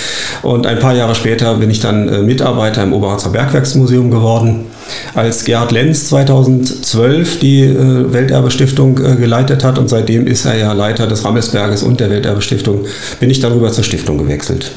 Und 0.43 0.65
ein 0.65 0.79
paar 0.79 0.95
Jahre 0.95 1.17
später 1.17 1.55
bin 1.55 1.71
ich 1.71 1.81
dann 1.81 2.25
Mitarbeiter 2.25 2.85
im 2.85 2.93
Oberharzer 2.93 3.31
Bergwerksmuseum 3.31 4.13
geworden 4.13 4.36
als 5.15 5.45
Gerhard 5.45 5.73
Lenz 5.73 6.09
2012 6.09 7.39
die 7.39 7.63
äh, 7.63 8.13
Welterbestiftung 8.13 8.99
äh, 8.99 9.17
geleitet 9.17 9.65
hat 9.65 9.79
und 9.79 9.89
seitdem 9.89 10.27
ist 10.27 10.45
er 10.45 10.57
ja 10.57 10.73
Leiter 10.73 11.07
des 11.07 11.25
Rammelsberges 11.25 11.83
und 11.83 12.01
der 12.01 12.11
Welterbestiftung, 12.11 12.85
bin 13.21 13.31
ich 13.31 13.41
darüber 13.41 13.73
zur 13.73 13.85
Stiftung 13.85 14.19
gewechselt. 14.19 14.71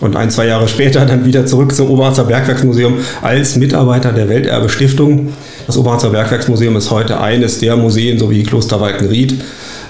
Und 0.00 0.14
ein, 0.14 0.30
zwei 0.30 0.46
Jahre 0.46 0.68
später 0.68 1.06
dann 1.06 1.24
wieder 1.24 1.46
zurück 1.46 1.74
zum 1.74 1.90
Oberharzer 1.90 2.24
Bergwerksmuseum 2.24 2.98
als 3.22 3.56
Mitarbeiter 3.56 4.12
der 4.12 4.28
Welterbestiftung. 4.28 5.32
Das 5.66 5.76
Oberharzer 5.76 6.10
Bergwerksmuseum 6.10 6.76
ist 6.76 6.90
heute 6.92 7.20
eines 7.20 7.58
der 7.58 7.76
Museen, 7.76 8.18
so 8.18 8.30
wie 8.30 8.44
Kloster 8.44 8.80
Walkenried, 8.80 9.42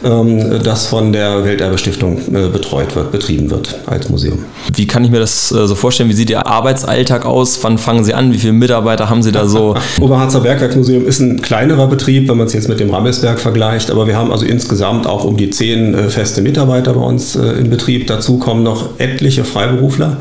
ähm, 0.04 0.62
das 0.62 0.86
von 0.86 1.12
der 1.12 1.44
Welterbestiftung 1.44 2.18
äh, 2.34 2.48
betreut 2.48 2.94
wird, 2.94 3.12
betrieben 3.12 3.50
wird 3.50 3.78
als 3.86 4.08
Museum. 4.08 4.44
Wie 4.74 4.86
kann 4.86 5.04
ich 5.04 5.10
mir 5.10 5.20
das 5.20 5.50
äh, 5.52 5.66
so 5.66 5.74
vorstellen? 5.74 6.08
Wie 6.08 6.14
sieht 6.14 6.30
Ihr 6.30 6.46
Arbeitsalltag 6.46 7.24
aus? 7.24 7.58
Wann 7.62 7.78
fangen 7.78 8.04
Sie 8.04 8.14
an? 8.14 8.32
Wie 8.32 8.38
viele 8.38 8.52
Mitarbeiter 8.52 9.10
haben 9.10 9.22
Sie 9.22 9.32
da 9.32 9.46
so? 9.46 9.74
Oberharzer 10.00 10.40
Bergwerksmuseum 10.40 11.06
ist 11.06 11.20
ein 11.20 11.40
kleinerer 11.42 11.86
Betrieb, 11.88 12.28
wenn 12.28 12.36
man 12.36 12.46
es 12.46 12.52
jetzt 12.52 12.68
mit 12.68 12.78
dem 12.78 12.90
Rammelsberg 12.90 13.40
vergleicht, 13.40 13.90
aber 13.90 14.06
wir 14.06 14.16
haben 14.16 14.32
also 14.32 14.44
insgesamt 14.44 15.06
auch 15.06 15.24
um 15.24 15.36
die 15.36 15.50
zehn 15.50 15.94
äh, 15.94 16.08
feste 16.08 16.42
Mitarbeiter 16.42 16.92
bei 16.92 17.00
uns 17.00 17.34
im 17.36 17.70
Betrieb. 17.70 18.06
Dazu 18.06 18.38
kommen 18.38 18.62
noch 18.62 18.98
etliche 18.98 19.44
Freiberufler. 19.44 20.18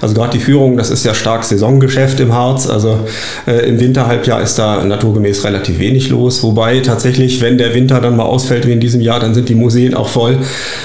Also 0.00 0.14
gerade 0.14 0.32
die 0.32 0.40
Führung, 0.40 0.76
das 0.76 0.90
ist 0.90 1.04
ja 1.04 1.14
stark 1.14 1.44
Saisongeschäft 1.44 2.18
im 2.20 2.32
Harz. 2.32 2.68
Also 2.68 3.00
im 3.46 3.78
Winterhalbjahr 3.78 4.40
ist 4.40 4.58
da 4.58 4.82
naturgemäß 4.96 5.44
relativ 5.44 5.78
wenig 5.78 6.08
los. 6.08 6.42
Wobei 6.42 6.80
tatsächlich, 6.80 7.40
wenn 7.40 7.58
der 7.58 7.74
Winter 7.74 8.00
dann 8.00 8.16
mal 8.16 8.24
ausfällt 8.24 8.66
wie 8.66 8.72
in 8.72 8.80
diesem 8.80 9.00
Jahr, 9.00 9.20
dann 9.20 9.34
sind 9.34 9.48
die 9.48 9.54
Museen 9.54 9.94
auch 9.94 10.08
voll. 10.08 10.38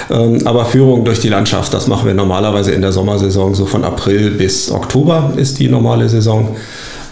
Ähm, 0.10 0.40
aber 0.46 0.66
Führung 0.66 1.06
durch 1.06 1.20
die 1.20 1.30
Landschaft, 1.30 1.74
das 1.74 1.88
machen 1.88 2.06
wir 2.06 2.14
normalerweise 2.14 2.72
in 2.72 2.82
der 2.82 2.92
Sommersaison 2.92 3.56
so 3.56 3.66
von 3.66 3.84
April 3.84 4.32
bis 4.32 4.72
Oktober 4.72 5.34
ist 5.38 5.60
die 5.60 5.68
normale 5.68 6.10
Saison. 6.10 6.56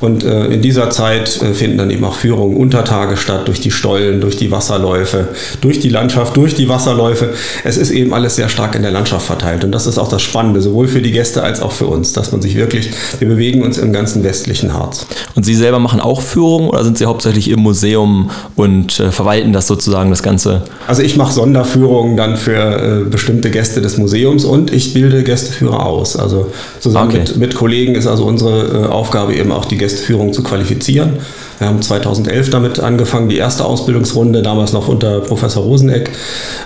Und 0.02 0.24
äh, 0.24 0.46
in 0.46 0.62
dieser 0.62 0.90
Zeit 0.90 1.42
äh, 1.42 1.54
finden 1.54 1.78
dann 1.78 1.90
eben 1.90 2.04
auch 2.06 2.16
Führungen 2.16 2.56
unter 2.56 2.84
Tage 2.84 3.18
statt, 3.18 3.48
durch 3.48 3.60
die 3.60 3.72
Stollen, 3.72 4.22
durch 4.22 4.38
die 4.38 4.50
Wasserläufe, 4.52 5.30
durch 5.62 5.80
die 5.80 5.90
Landschaft, 5.90 6.38
durch 6.38 6.56
die 6.56 6.70
Wasserläufe. 6.70 7.34
Es 7.64 7.78
ist 7.78 7.92
eben 7.92 8.14
alles 8.14 8.36
sehr 8.38 8.50
stark 8.50 8.76
in 8.76 8.82
der 8.82 8.92
Landschaft 8.92 9.26
verteilt. 9.26 9.64
Und 9.64 9.72
das 9.72 9.88
ist 9.88 9.98
auch 9.98 10.08
das 10.08 10.22
Spannende, 10.22 10.62
sowohl 10.62 10.88
für 10.88 11.02
die 11.02 11.12
Gäste 11.12 11.44
als 11.44 11.62
auch 11.62 11.74
für 11.74 11.88
uns, 11.88 12.14
dass 12.14 12.32
man 12.32 12.42
sich 12.42 12.56
wirklich, 12.56 12.92
wir 13.20 13.28
bewegen 13.28 13.62
uns 13.62 13.78
im 13.78 13.92
ganzen 13.92 14.24
westlichen 14.24 14.74
Harz. 14.74 15.06
Und 15.36 15.44
Sie 15.44 15.56
selber 15.56 15.80
machen 15.80 16.00
auch 16.00 16.22
Führungen 16.22 16.70
oder 16.70 16.84
sind 16.84 16.98
Sie 16.98 17.06
hauptsächlich 17.06 17.50
im 17.50 17.60
Museum 17.60 18.32
und 18.56 19.00
äh, 19.00 19.12
verwalten 19.12 19.52
das 19.52 19.68
sozusagen, 19.68 20.10
das 20.10 20.24
Ganze? 20.24 20.64
Also 20.88 21.02
ich 21.02 21.18
mache 21.18 21.34
Sonderführungen 21.34 22.16
dann 22.16 22.38
für 22.38 23.04
äh, 23.04 23.10
bestimmte 23.10 23.50
Gäste 23.50 23.82
des 23.82 23.98
Museums 23.98 24.46
und 24.46 24.72
ich 24.72 24.94
bilde 24.94 25.24
Gästeführer 25.24 25.86
aus. 25.86 26.16
Also 26.16 26.52
zusammen 26.80 27.10
okay. 27.10 27.20
mit, 27.20 27.38
mit 27.38 27.56
Kollegen 27.56 27.96
ist 27.96 28.08
also 28.08 28.24
unsere 28.24 28.86
äh, 28.86 28.88
Aufgabe 28.88 29.36
eben 29.36 29.52
auch 29.52 29.66
die 29.66 29.78
Gäste 29.78 29.89
Gästeführung 29.90 30.34
zu 30.34 30.44
qualifizieren. 30.44 31.14
Wir 31.58 31.68
haben 31.68 31.82
2011 31.82 32.52
damit 32.52 32.80
angefangen, 32.80 33.28
die 33.28 33.36
erste 33.36 33.66
Ausbildungsrunde, 33.66 34.42
damals 34.42 34.72
noch 34.72 34.88
unter 34.88 35.20
Professor 35.20 35.64
Roseneck. 35.64 36.10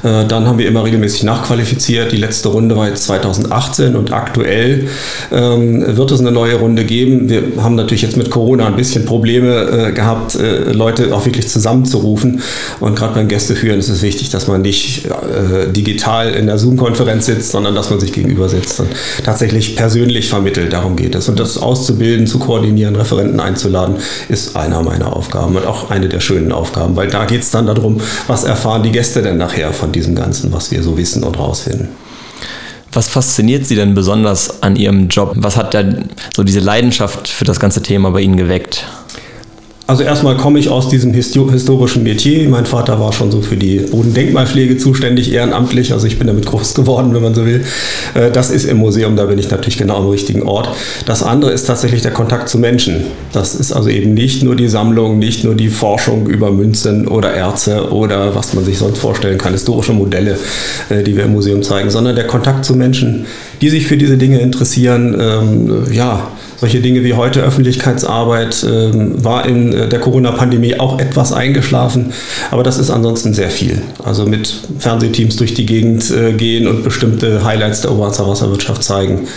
Äh, 0.03 0.25
dann 0.27 0.45
haben 0.45 0.59
wir 0.59 0.67
immer 0.67 0.83
regelmäßig 0.83 1.23
nachqualifiziert. 1.23 2.11
Die 2.11 2.17
letzte 2.17 2.49
Runde 2.49 2.77
war 2.77 2.87
jetzt 2.87 3.05
2018 3.05 3.95
und 3.95 4.13
aktuell 4.13 4.87
ähm, 5.31 5.97
wird 5.97 6.11
es 6.11 6.19
eine 6.19 6.31
neue 6.31 6.55
Runde 6.55 6.83
geben. 6.83 7.27
Wir 7.27 7.41
haben 7.57 7.73
natürlich 7.73 8.03
jetzt 8.03 8.17
mit 8.17 8.29
Corona 8.29 8.67
ein 8.67 8.75
bisschen 8.75 9.05
Probleme 9.05 9.87
äh, 9.89 9.91
gehabt, 9.93 10.35
äh, 10.35 10.71
Leute 10.71 11.15
auch 11.15 11.25
wirklich 11.25 11.47
zusammenzurufen. 11.47 12.41
Und 12.79 12.95
gerade 12.95 13.15
beim 13.15 13.27
Gästeführen 13.27 13.79
ist 13.79 13.89
es 13.89 14.03
wichtig, 14.03 14.29
dass 14.29 14.47
man 14.47 14.61
nicht 14.61 15.07
digital 15.75 16.33
in 16.33 16.47
der 16.47 16.57
Zoom-Konferenz 16.57 17.25
sitzt, 17.25 17.51
sondern 17.51 17.73
dass 17.75 17.89
man 17.89 17.99
sich 17.99 18.11
gegenüber 18.11 18.49
sitzt 18.49 18.79
und 18.79 18.89
tatsächlich 19.23 19.75
persönlich 19.75 20.29
vermittelt. 20.29 20.73
Darum 20.73 20.95
geht 20.95 21.15
es. 21.15 21.29
Und 21.29 21.39
das 21.39 21.57
auszubilden, 21.57 22.27
zu 22.27 22.39
koordinieren, 22.39 22.95
Referenten 22.95 23.12
einzuladen, 23.19 23.97
ist 24.29 24.55
einer 24.55 24.81
meiner 24.81 25.15
Aufgaben 25.15 25.55
und 25.55 25.65
auch 25.65 25.89
eine 25.89 26.09
der 26.09 26.19
schönen 26.19 26.51
Aufgaben, 26.51 26.95
weil 26.95 27.07
da 27.07 27.25
geht 27.25 27.41
es 27.41 27.51
dann 27.51 27.67
darum, 27.67 28.01
was 28.27 28.43
erfahren 28.43 28.83
die 28.83 28.91
Gäste 28.91 29.21
denn 29.21 29.37
nachher 29.37 29.73
von 29.73 29.91
diesem 29.91 30.15
Ganzen, 30.15 30.51
was 30.53 30.71
wir 30.71 30.83
so 30.83 30.97
wissen 30.97 31.23
und 31.23 31.37
rausfinden. 31.37 31.89
Was 32.91 33.07
fasziniert 33.07 33.65
Sie 33.65 33.75
denn 33.75 33.95
besonders 33.95 34.61
an 34.61 34.75
Ihrem 34.75 35.07
Job? 35.07 35.33
Was 35.35 35.57
hat 35.57 35.73
da 35.73 35.83
so 36.35 36.43
diese 36.43 36.59
Leidenschaft 36.59 37.27
für 37.27 37.43
das 37.43 37.59
ganze 37.59 37.81
Thema 37.81 38.11
bei 38.11 38.21
Ihnen 38.21 38.37
geweckt? 38.37 38.85
Also 39.85 40.03
erstmal 40.03 40.37
komme 40.37 40.59
ich 40.59 40.69
aus 40.69 40.87
diesem 40.87 41.13
historischen 41.13 42.03
Metier. 42.03 42.47
Mein 42.47 42.65
Vater 42.65 43.01
war 43.01 43.11
schon 43.11 43.31
so 43.31 43.41
für 43.41 43.57
die 43.57 43.79
Bodendenkmalpflege 43.79 44.77
zuständig, 44.77 45.33
ehrenamtlich. 45.33 45.91
Also 45.91 46.07
ich 46.07 46.17
bin 46.17 46.27
damit 46.27 46.45
groß 46.45 46.73
geworden, 46.73 47.13
wenn 47.13 47.21
man 47.21 47.35
so 47.35 47.45
will. 47.45 47.65
Äh, 48.13 48.31
das 48.31 48.49
ist 48.49 48.63
im 48.63 48.77
Museum, 48.77 49.17
da 49.17 49.25
bin 49.25 49.37
ich 49.37 49.51
natürlich 49.51 49.77
genau 49.77 49.97
am 49.97 50.07
richtigen 50.07 50.43
Ort. 50.43 50.69
Das 51.05 51.21
andere 51.21 51.51
ist 51.51 51.65
tatsächlich 51.65 52.01
der 52.01 52.11
Kontakt 52.11 52.47
zu 52.47 52.59
Menschen. 52.59 53.07
Das 53.33 53.55
ist 53.55 53.73
also 53.73 53.89
eben 53.89 54.13
nicht 54.13 54.41
nur 54.41 54.55
die 54.55 54.69
Sammlung, 54.69 55.19
nicht 55.19 55.43
nur 55.43 55.53
die 55.53 55.67
Forschung 55.67 56.27
über 56.27 56.49
Münzen 56.49 57.05
oder 57.05 57.33
Erze 57.33 57.91
oder 57.91 58.35
was 58.35 58.53
man 58.53 58.63
sich 58.63 58.77
sonst 58.77 58.99
vorstellen 58.99 59.37
kann, 59.37 59.51
historische 59.51 59.91
Modelle, 59.91 60.37
äh, 60.87 61.03
die 61.03 61.17
wir 61.17 61.25
im 61.25 61.33
Museum 61.33 61.61
zeigen, 61.61 61.89
sondern 61.89 62.15
der 62.15 62.27
Kontakt 62.27 62.63
zu 62.63 62.77
Menschen, 62.77 63.25
die 63.59 63.69
sich 63.69 63.85
für 63.85 63.97
diese 63.97 64.15
Dinge 64.15 64.39
interessieren. 64.39 65.13
Ähm, 65.19 65.83
ja, 65.91 66.29
solche 66.63 66.79
Dinge 66.79 67.03
wie 67.03 67.13
heute 67.13 67.41
Öffentlichkeitsarbeit 67.41 68.63
äh, 68.63 68.91
war 69.21 69.45
in 69.45 69.73
äh, 69.73 69.89
der 69.89 69.99
Corona-Pandemie 69.99 70.79
auch 70.79 70.97
etwas 70.97 71.33
eingeschlafen, 71.33 72.13
aber 72.51 72.63
das 72.63 72.77
ist 72.77 72.89
ansonsten 72.89 73.33
sehr 73.33 73.49
viel. 73.49 73.81
Also 74.01 74.25
mit 74.25 74.61
Fernsehteams 74.79 75.35
durch 75.35 75.53
die 75.53 75.65
Gegend 75.65 76.09
äh, 76.09 76.31
gehen 76.31 76.65
und 76.69 76.85
bestimmte 76.85 77.43
Highlights 77.43 77.81
der 77.81 77.91
Oberharzer 77.91 78.29
Wasserwirtschaft 78.29 78.81
zeigen 78.81 79.27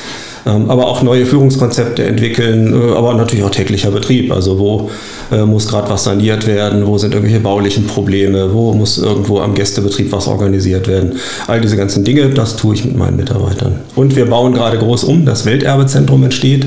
ähm, 0.47 0.71
aber 0.71 0.87
auch 0.87 1.03
neue 1.03 1.27
Führungskonzepte 1.27 2.05
entwickeln, 2.05 2.73
äh, 2.73 2.95
aber 2.95 3.15
natürlich 3.15 3.45
auch 3.45 3.51
täglicher 3.51 3.91
Betrieb. 3.91 4.33
Also 4.33 4.61
wo 4.61 4.91
äh, 5.33 5.45
muss 5.45 5.67
gerade 5.67 5.91
was 5.91 6.05
saniert 6.05 6.47
werden, 6.47 6.87
wo 6.87 6.97
sind 6.99 7.13
irgendwelche 7.13 7.41
baulichen 7.41 7.87
Probleme, 7.87 8.55
wo 8.55 8.73
muss 8.73 8.99
irgendwo 8.99 9.41
am 9.41 9.55
Gästebetrieb 9.55 10.13
was 10.13 10.29
organisiert 10.29 10.87
werden. 10.87 11.15
All 11.49 11.61
diese 11.61 11.77
ganzen 11.77 12.05
Dinge, 12.05 12.29
das 12.31 12.55
tue 12.55 12.77
ich 12.77 12.85
mit 12.85 12.97
meinen 12.97 13.17
Mitarbeitern. 13.17 13.81
Und 13.97 14.15
wir 14.15 14.27
bauen 14.27 14.55
gerade 14.55 14.79
groß 14.79 15.03
um, 15.03 15.27
das 15.27 15.47
Welterbezentrum 15.47 16.23
entsteht 16.23 16.67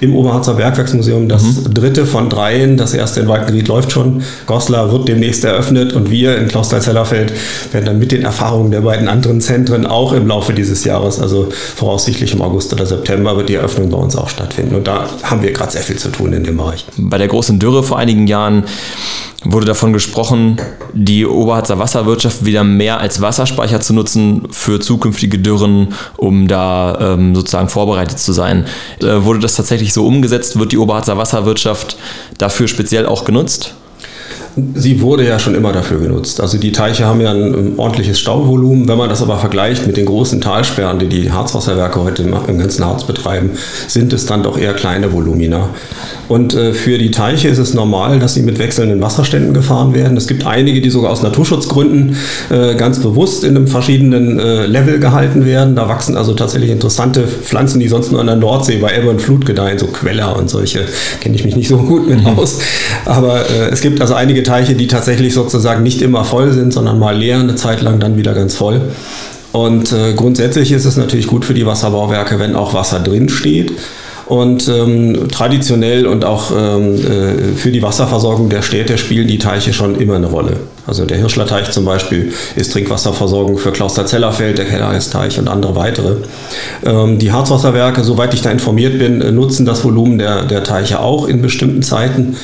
im 0.00 0.14
Oberharzer 0.14 0.54
Bergwerksmuseum 0.54 1.28
das 1.28 1.42
mhm. 1.42 1.74
dritte 1.74 2.06
von 2.06 2.28
dreien. 2.28 2.76
Das 2.76 2.94
erste 2.94 3.20
in 3.20 3.28
Waldgeriet 3.28 3.68
läuft 3.68 3.92
schon. 3.92 4.22
Goslar 4.46 4.92
wird 4.92 5.08
demnächst 5.08 5.44
eröffnet 5.44 5.92
und 5.92 6.10
wir 6.10 6.36
in 6.36 6.48
Klausthal-Zellerfeld 6.48 7.32
werden 7.72 7.84
dann 7.86 7.98
mit 7.98 8.12
den 8.12 8.22
Erfahrungen 8.22 8.70
der 8.70 8.80
beiden 8.80 9.08
anderen 9.08 9.40
Zentren 9.40 9.86
auch 9.86 10.12
im 10.12 10.26
Laufe 10.26 10.52
dieses 10.52 10.84
Jahres, 10.84 11.20
also 11.20 11.48
voraussichtlich 11.74 12.32
im 12.32 12.42
August 12.42 12.72
oder 12.72 12.86
September, 12.86 13.36
wird 13.36 13.48
die 13.48 13.54
Eröffnung 13.54 13.90
bei 13.90 13.98
uns 13.98 14.16
auch 14.16 14.28
stattfinden. 14.28 14.74
Und 14.74 14.86
da 14.86 15.06
haben 15.22 15.42
wir 15.42 15.52
gerade 15.52 15.72
sehr 15.72 15.82
viel 15.82 15.96
zu 15.96 16.08
tun 16.08 16.32
in 16.32 16.44
dem 16.44 16.56
Bereich. 16.56 16.84
Bei 16.96 17.18
der 17.18 17.28
großen 17.28 17.58
Dürre 17.58 17.82
vor 17.82 17.98
einigen 17.98 18.26
Jahren 18.26 18.64
wurde 19.52 19.66
davon 19.66 19.92
gesprochen, 19.92 20.56
die 20.92 21.26
Oberharzer 21.26 21.78
Wasserwirtschaft 21.78 22.44
wieder 22.44 22.64
mehr 22.64 23.00
als 23.00 23.20
Wasserspeicher 23.20 23.80
zu 23.80 23.92
nutzen 23.92 24.42
für 24.50 24.80
zukünftige 24.80 25.38
Dürren, 25.38 25.94
um 26.16 26.48
da 26.48 27.14
ähm, 27.14 27.34
sozusagen 27.34 27.68
vorbereitet 27.68 28.18
zu 28.18 28.32
sein. 28.32 28.66
Äh, 29.00 29.24
wurde 29.24 29.40
das 29.40 29.56
tatsächlich 29.56 29.85
so 29.92 30.06
umgesetzt? 30.06 30.58
Wird 30.58 30.72
die 30.72 30.78
Oberharzer 30.78 31.18
Wasserwirtschaft 31.18 31.96
dafür 32.38 32.68
speziell 32.68 33.06
auch 33.06 33.24
genutzt? 33.24 33.74
Sie 34.74 35.02
wurde 35.02 35.26
ja 35.26 35.38
schon 35.38 35.54
immer 35.54 35.72
dafür 35.72 35.98
genutzt. 36.00 36.40
Also 36.40 36.56
die 36.56 36.72
Teiche 36.72 37.04
haben 37.04 37.20
ja 37.20 37.30
ein, 37.30 37.74
ordentliches 37.76 38.18
Stauvolumen. 38.18 38.88
Wenn 38.88 38.96
man 38.96 39.10
das 39.10 39.20
aber 39.20 39.36
vergleicht 39.36 39.86
mit 39.86 39.98
den 39.98 40.06
großen 40.06 40.40
Talsperren, 40.40 40.98
die 40.98 41.08
die 41.08 41.30
Harzwasserwerke 41.30 42.02
heute 42.02 42.22
im, 42.22 42.58
ganzen 42.58 42.82
Harz 42.82 43.04
betreiben, 43.04 43.50
sind 43.86 44.14
es 44.14 44.24
dann 44.24 44.42
doch 44.42 44.56
eher 44.58 44.72
kleine 44.72 45.12
Volumina. 45.12 45.68
Und 46.28 46.54
äh, 46.54 46.72
für 46.72 46.96
die 46.96 47.10
Teiche 47.10 47.48
ist 47.48 47.58
es 47.58 47.74
normal, 47.74 48.18
dass 48.18 48.32
sie 48.32 48.42
mit 48.42 48.58
wechselnden 48.58 49.02
Wasserständen 49.02 49.52
gefahren 49.52 49.94
werden. 49.94 50.16
Es 50.16 50.26
gibt 50.26 50.46
einige, 50.46 50.80
die 50.80 50.88
sogar 50.88 51.10
aus 51.10 51.22
Naturschutzgründen 51.22 52.16
äh, 52.48 52.74
ganz 52.76 53.00
bewusst 53.00 53.44
in 53.44 53.56
einem 53.56 53.68
verschiedenen 53.68 54.38
äh, 54.38 54.64
Level 54.64 54.98
gehalten 54.98 55.44
werden. 55.44 55.76
Da 55.76 55.88
wachsen 55.88 56.16
also 56.16 56.32
tatsächlich 56.32 56.70
interessante 56.70 57.28
Pflanzen, 57.28 57.78
die 57.78 57.88
sonst 57.88 58.10
nur 58.10 58.20
an 58.20 58.26
der 58.26 58.36
Nordsee 58.36 58.78
bei 58.78 58.96
Ebbe 58.96 59.10
und 59.10 59.20
Flut 59.20 59.44
gedeihen, 59.44 59.78
so 59.78 59.86
Queller 59.86 60.34
und 60.36 60.48
solche. 60.48 60.86
Kenne 61.20 61.34
ich 61.34 61.44
mich 61.44 61.56
nicht 61.56 61.68
so 61.68 61.76
gut 61.76 62.08
mit 62.08 62.20
mhm. 62.20 62.38
aus. 62.38 62.58
Aber 63.04 63.44
es 63.70 63.82
gibt 63.82 64.00
also 64.00 64.14
einige 64.14 64.42
Teiche, 64.46 64.74
die 64.74 64.86
tatsächlich 64.86 65.34
sozusagen 65.34 65.82
nicht 65.82 66.00
immer 66.00 66.24
voll 66.24 66.52
sind, 66.52 66.72
sondern 66.72 66.98
mal 66.98 67.16
leer, 67.16 67.40
eine 67.40 67.56
Zeit 67.56 67.82
lang 67.82 68.00
dann 68.00 68.16
wieder 68.16 68.32
ganz 68.32 68.54
voll. 68.54 68.80
Und 69.52 69.92
äh, 69.92 70.14
grundsätzlich 70.14 70.72
ist 70.72 70.84
es 70.84 70.96
natürlich 70.96 71.26
gut 71.26 71.44
für 71.44 71.54
die 71.54 71.66
Wasserbauwerke, 71.66 72.38
wenn 72.38 72.56
auch 72.56 72.74
Wasser 72.74 73.00
drin 73.00 73.28
steht. 73.28 73.72
Und 74.26 74.68
ähm, 74.68 75.28
traditionell 75.30 76.06
und 76.06 76.24
auch 76.24 76.50
ähm, 76.50 76.96
äh, 76.96 77.54
für 77.56 77.70
die 77.70 77.82
Wasserversorgung 77.82 78.48
der 78.48 78.62
Städte 78.62 78.98
spielen 78.98 79.28
die 79.28 79.38
Teiche 79.38 79.72
schon 79.72 80.00
immer 80.00 80.16
eine 80.16 80.26
Rolle. 80.26 80.56
Also 80.86 81.04
der 81.04 81.18
Hirschlerteich 81.18 81.70
zum 81.70 81.84
Beispiel 81.84 82.32
ist 82.54 82.72
Trinkwasserversorgung 82.72 83.58
für 83.58 83.72
Klauster-Zellerfeld, 83.72 84.58
der 84.58 84.66
Kellereisteich 84.66 85.38
und 85.38 85.48
andere 85.48 85.74
weitere. 85.74 86.16
Ähm, 86.84 87.18
die 87.18 87.32
Harzwasserwerke, 87.32 88.04
soweit 88.04 88.34
ich 88.34 88.42
da 88.42 88.50
informiert 88.50 88.98
bin, 88.98 89.20
äh, 89.20 89.32
nutzen 89.32 89.66
das 89.66 89.84
Volumen 89.84 90.18
der, 90.18 90.44
der 90.44 90.62
Teiche 90.62 91.00
auch 91.00 91.26
in 91.26 91.42
bestimmten 91.42 91.82
Zeiten, 91.82 92.36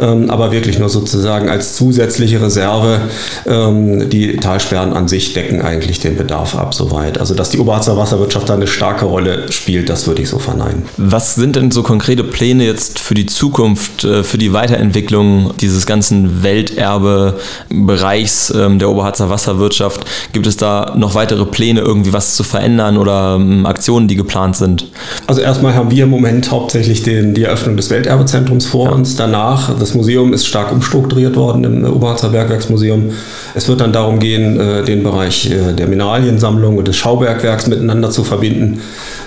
ähm, 0.00 0.30
aber 0.30 0.50
wirklich 0.52 0.78
nur 0.78 0.88
sozusagen 0.88 1.48
als 1.48 1.74
zusätzliche 1.74 2.40
Reserve. 2.40 3.02
Ähm, 3.46 4.08
die 4.08 4.36
Talsperren 4.36 4.92
an 4.92 5.08
sich 5.08 5.34
decken 5.34 5.60
eigentlich 5.60 6.00
den 6.00 6.16
Bedarf 6.16 6.56
ab 6.56 6.74
soweit. 6.74 7.18
Also 7.18 7.34
dass 7.34 7.50
die 7.50 7.58
Oberharzer 7.58 7.96
Wasserwirtschaft 7.96 8.48
da 8.48 8.54
eine 8.54 8.66
starke 8.66 9.04
Rolle 9.04 9.52
spielt, 9.52 9.88
das 9.88 10.06
würde 10.06 10.22
ich 10.22 10.28
so 10.28 10.38
verneinen. 10.38 10.84
Was 10.96 11.34
sind 11.34 11.56
denn 11.56 11.70
so 11.70 11.82
konkrete 11.82 12.24
Pläne 12.24 12.64
jetzt 12.64 12.98
für 12.98 13.14
die 13.14 13.26
Zukunft, 13.26 14.04
äh, 14.04 14.24
für 14.24 14.38
die 14.38 14.52
Weiterentwicklung 14.52 15.52
dieses 15.60 15.84
ganzen 15.84 16.42
Welterbe? 16.42 17.38
Bereichs 17.90 18.54
ähm, 18.56 18.78
der 18.78 18.88
Oberharzer 18.88 19.30
Wasserwirtschaft. 19.30 20.04
Gibt 20.32 20.46
es 20.46 20.56
da 20.56 20.94
noch 20.96 21.16
weitere 21.16 21.44
Pläne, 21.44 21.80
irgendwie 21.80 22.12
was 22.12 22.36
zu 22.36 22.44
verändern 22.44 22.96
oder 22.96 23.36
ähm, 23.36 23.66
Aktionen, 23.66 24.06
die 24.06 24.14
geplant 24.14 24.54
sind? 24.54 24.86
Also 25.26 25.40
erstmal 25.40 25.74
haben 25.74 25.90
wir 25.90 26.04
im 26.04 26.10
Moment 26.10 26.52
hauptsächlich 26.52 27.02
den, 27.02 27.34
die 27.34 27.42
Eröffnung 27.42 27.76
des 27.76 27.90
Welterbezentrums 27.90 28.66
vor 28.66 28.86
ja. 28.86 28.92
uns. 28.92 29.16
Danach, 29.16 29.76
das 29.76 29.94
Museum 29.94 30.32
ist 30.32 30.46
stark 30.46 30.70
umstrukturiert 30.70 31.34
worden 31.34 31.64
im 31.64 31.84
Oberharzer 31.84 32.28
Bergwerksmuseum. 32.28 33.10
Es 33.56 33.66
wird 33.66 33.80
dann 33.80 33.92
darum 33.92 34.20
gehen, 34.20 34.60
äh, 34.60 34.84
den 34.84 35.02
Bereich 35.02 35.50
äh, 35.50 35.72
der 35.72 35.88
Mineraliensammlung 35.88 36.78
und 36.78 36.86
des 36.86 36.96
Schaubergwerks 36.96 37.66
miteinander 37.66 38.10
zu 38.10 38.22
verbinden. 38.22 38.80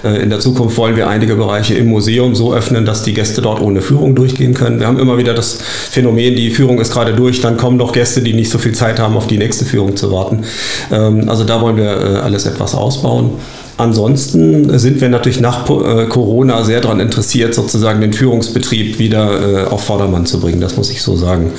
Äh, 0.03 0.21
in 0.21 0.29
der 0.29 0.39
Zukunft 0.39 0.77
wollen 0.77 0.95
wir 0.95 1.09
einige 1.09 1.35
Bereiche 1.35 1.73
im 1.73 1.87
Museum 1.87 2.35
so 2.35 2.53
öffnen, 2.53 2.85
dass 2.85 3.03
die 3.03 3.13
Gäste 3.13 3.41
dort 3.41 3.61
ohne 3.61 3.81
Führung 3.81 4.15
durchgehen 4.15 4.53
können. 4.53 4.79
Wir 4.79 4.87
haben 4.87 4.99
immer 4.99 5.17
wieder 5.17 5.33
das 5.33 5.59
Phänomen, 5.91 6.35
die 6.35 6.49
Führung 6.49 6.79
ist 6.79 6.93
gerade 6.93 7.13
durch, 7.13 7.41
dann 7.41 7.57
kommen 7.57 7.77
noch 7.77 7.91
Gäste, 7.91 8.21
die 8.21 8.33
nicht 8.33 8.49
so 8.53 8.59
viel 8.59 8.71
Zeit 8.71 8.99
haben, 8.99 9.17
auf 9.17 9.27
die 9.27 9.37
nächste 9.37 9.65
Führung 9.65 9.97
zu 9.97 10.11
warten. 10.11 10.43
Ähm, 10.91 11.27
also 11.27 11.43
da 11.43 11.59
wollen 11.59 11.75
wir 11.75 11.91
äh, 11.91 12.17
alles 12.19 12.45
etwas 12.45 12.73
ausbauen. 12.73 13.31
Ansonsten 13.75 14.77
sind 14.77 15.01
wir 15.01 15.09
natürlich 15.09 15.41
nach 15.41 15.67
äh, 15.69 16.05
Corona 16.05 16.63
sehr 16.63 16.79
daran 16.79 16.99
interessiert, 16.99 17.55
sozusagen 17.55 17.99
den 17.99 18.13
Führungsbetrieb 18.13 18.99
wieder 18.99 19.71
auf 19.71 19.83
Vordermann 19.83 20.27
zu 20.27 20.39
bringen. 20.39 20.61
Das 20.61 20.77
muss 20.77 20.91
ich 20.91 21.01
so 21.01 21.15
sagen. 21.15 21.51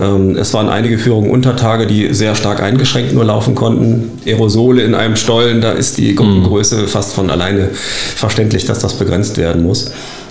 Ähm, 0.00 0.36
es 0.36 0.54
waren 0.54 0.68
einige 0.68 0.98
Führungen 0.98 1.30
unter 1.30 1.56
Tage, 1.56 1.86
die 1.86 2.14
sehr 2.14 2.34
stark 2.34 2.62
eingeschränkt 2.62 3.12
nur 3.12 3.24
laufen 3.24 3.54
konnten. 3.54 4.20
Aerosole 4.26 4.82
in 4.82 4.94
einem 4.94 5.16
Stollen, 5.16 5.60
da 5.60 5.72
ist 5.72 5.98
die 5.98 6.14
Gruppengröße 6.14 6.88
fast 6.88 7.12
von 7.12 7.30
alleine 7.30 7.68
verständlich, 8.16 8.64
dass 8.64 8.78
das 8.78 8.94
begrenzt 8.94 9.36
werden 9.36 9.62
muss. 9.62 9.90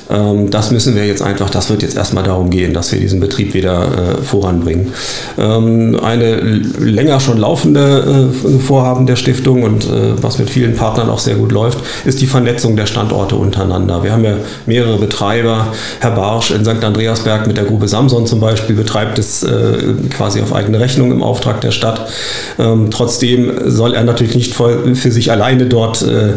Ähm, 0.10 0.50
das 0.50 0.72
müssen 0.72 0.96
wir 0.96 1.06
jetzt 1.06 1.22
einfach, 1.22 1.50
das 1.50 1.70
wird 1.70 1.82
jetzt 1.82 1.96
erstmal 1.96 2.24
darum 2.24 2.50
gehen, 2.50 2.74
dass 2.74 2.92
wir 2.92 3.00
diesen 3.00 3.20
Betrieb 3.20 3.54
wieder 3.54 4.18
äh, 4.20 4.24
voranbringen. 4.24 4.94
Ähm, 5.38 6.00
eine 6.02 6.36
länger 6.80 7.20
schon 7.20 7.38
laufende 7.38 8.30
äh, 8.34 8.60
Vorhaben 8.60 9.06
der 9.06 9.16
Stiftung 9.16 9.64
und 9.64 9.86
äh, 9.86 10.22
was 10.22 10.40
mit 10.40 10.50
vielen 10.50 10.76
Partnern 10.76 11.10
auch 11.10 11.20
sehr 11.20 11.36
gut 11.36 11.52
läuft, 11.52 11.80
ist 12.06 12.22
die 12.22 12.28
Vernetzung 12.28 12.76
der 12.76 12.86
Standorte 12.86 13.36
untereinander. 13.36 14.04
Wir 14.04 14.12
haben 14.12 14.24
ja 14.24 14.34
mehrere 14.66 14.98
Betreiber. 14.98 15.68
Herr 16.00 16.12
Barsch 16.12 16.52
in 16.52 16.66
St. 16.66 16.84
Andreasberg 16.84 17.48
mit 17.48 17.58
der 17.58 17.66
Grube 17.66 17.88
Samson 17.88 18.26
zum 18.26 18.40
Beispiel 18.40 18.76
betreibt 18.76 19.20
es 19.20 19.44
äh, 19.44 19.94
quasi 20.10 20.42
auf 20.42 20.54
eigene 20.54 20.80
Rechnung 20.80 21.12
im 21.12 21.22
Auftrag 21.22 21.62
der 21.62 21.72
Stadt. 21.72 22.10
Ähm, 22.58 22.90
trotzdem 22.92 23.52
soll 23.66 23.94
er 23.94 24.04
natürlich 24.04 24.36
nicht 24.36 24.56
für, 24.56 24.96
für 24.96 25.12
sich 25.12 25.32
alleine 25.32 25.66
dort 25.66 26.02
äh, 26.02 26.32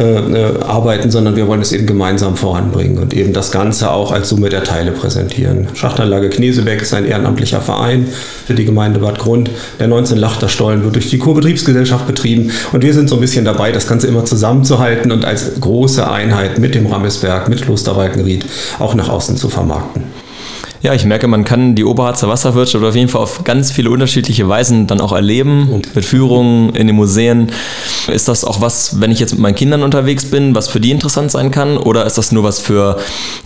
äh, 0.00 0.62
arbeiten, 0.66 1.10
sondern 1.10 1.36
wir 1.36 1.48
wollen 1.48 1.60
es 1.60 1.72
eben 1.72 1.86
gemeinsam 1.86 2.36
voranbringen 2.36 2.98
und 2.98 3.15
eben 3.16 3.32
das 3.32 3.50
Ganze 3.50 3.90
auch 3.90 4.12
als 4.12 4.28
Summe 4.28 4.48
der 4.48 4.64
Teile 4.64 4.92
präsentieren. 4.92 5.68
Schachtanlage 5.74 6.28
Knesebeck 6.28 6.82
ist 6.82 6.94
ein 6.94 7.04
ehrenamtlicher 7.04 7.60
Verein 7.60 8.08
für 8.46 8.54
die 8.54 8.64
Gemeinde 8.64 9.00
Bad 9.00 9.18
Grund. 9.18 9.50
Der 9.78 9.88
19 9.88 10.18
Lachterstollen 10.18 10.84
wird 10.84 10.94
durch 10.94 11.10
die 11.10 11.18
Kurbetriebsgesellschaft 11.18 12.06
betrieben 12.06 12.50
und 12.72 12.82
wir 12.82 12.94
sind 12.94 13.08
so 13.08 13.16
ein 13.16 13.20
bisschen 13.20 13.44
dabei, 13.44 13.72
das 13.72 13.86
Ganze 13.86 14.06
immer 14.06 14.24
zusammenzuhalten 14.24 15.12
und 15.12 15.24
als 15.24 15.60
große 15.60 16.08
Einheit 16.08 16.58
mit 16.58 16.74
dem 16.74 16.86
Rammesberg, 16.86 17.48
mit 17.48 17.62
Kloster 17.62 17.96
Walkenried 17.96 18.44
auch 18.78 18.94
nach 18.94 19.08
außen 19.08 19.36
zu 19.36 19.48
vermarkten. 19.48 20.15
Ja, 20.86 20.94
ich 20.94 21.04
merke, 21.04 21.26
man 21.26 21.44
kann 21.44 21.74
die 21.74 21.84
Oberharzer 21.84 22.28
Wasserwirtschaft 22.28 22.84
auf 22.84 22.94
jeden 22.94 23.08
Fall 23.08 23.20
auf 23.20 23.42
ganz 23.42 23.72
viele 23.72 23.90
unterschiedliche 23.90 24.48
Weisen 24.48 24.86
dann 24.86 25.00
auch 25.00 25.10
erleben. 25.10 25.82
Mit 25.96 26.04
Führungen 26.04 26.76
in 26.76 26.86
den 26.86 26.94
Museen. 26.94 27.50
Ist 28.06 28.28
das 28.28 28.44
auch 28.44 28.60
was, 28.60 29.00
wenn 29.00 29.10
ich 29.10 29.18
jetzt 29.18 29.32
mit 29.32 29.40
meinen 29.40 29.56
Kindern 29.56 29.82
unterwegs 29.82 30.26
bin, 30.26 30.54
was 30.54 30.68
für 30.68 30.78
die 30.78 30.92
interessant 30.92 31.32
sein 31.32 31.50
kann? 31.50 31.76
Oder 31.76 32.06
ist 32.06 32.18
das 32.18 32.30
nur 32.30 32.44
was 32.44 32.60
für 32.60 32.98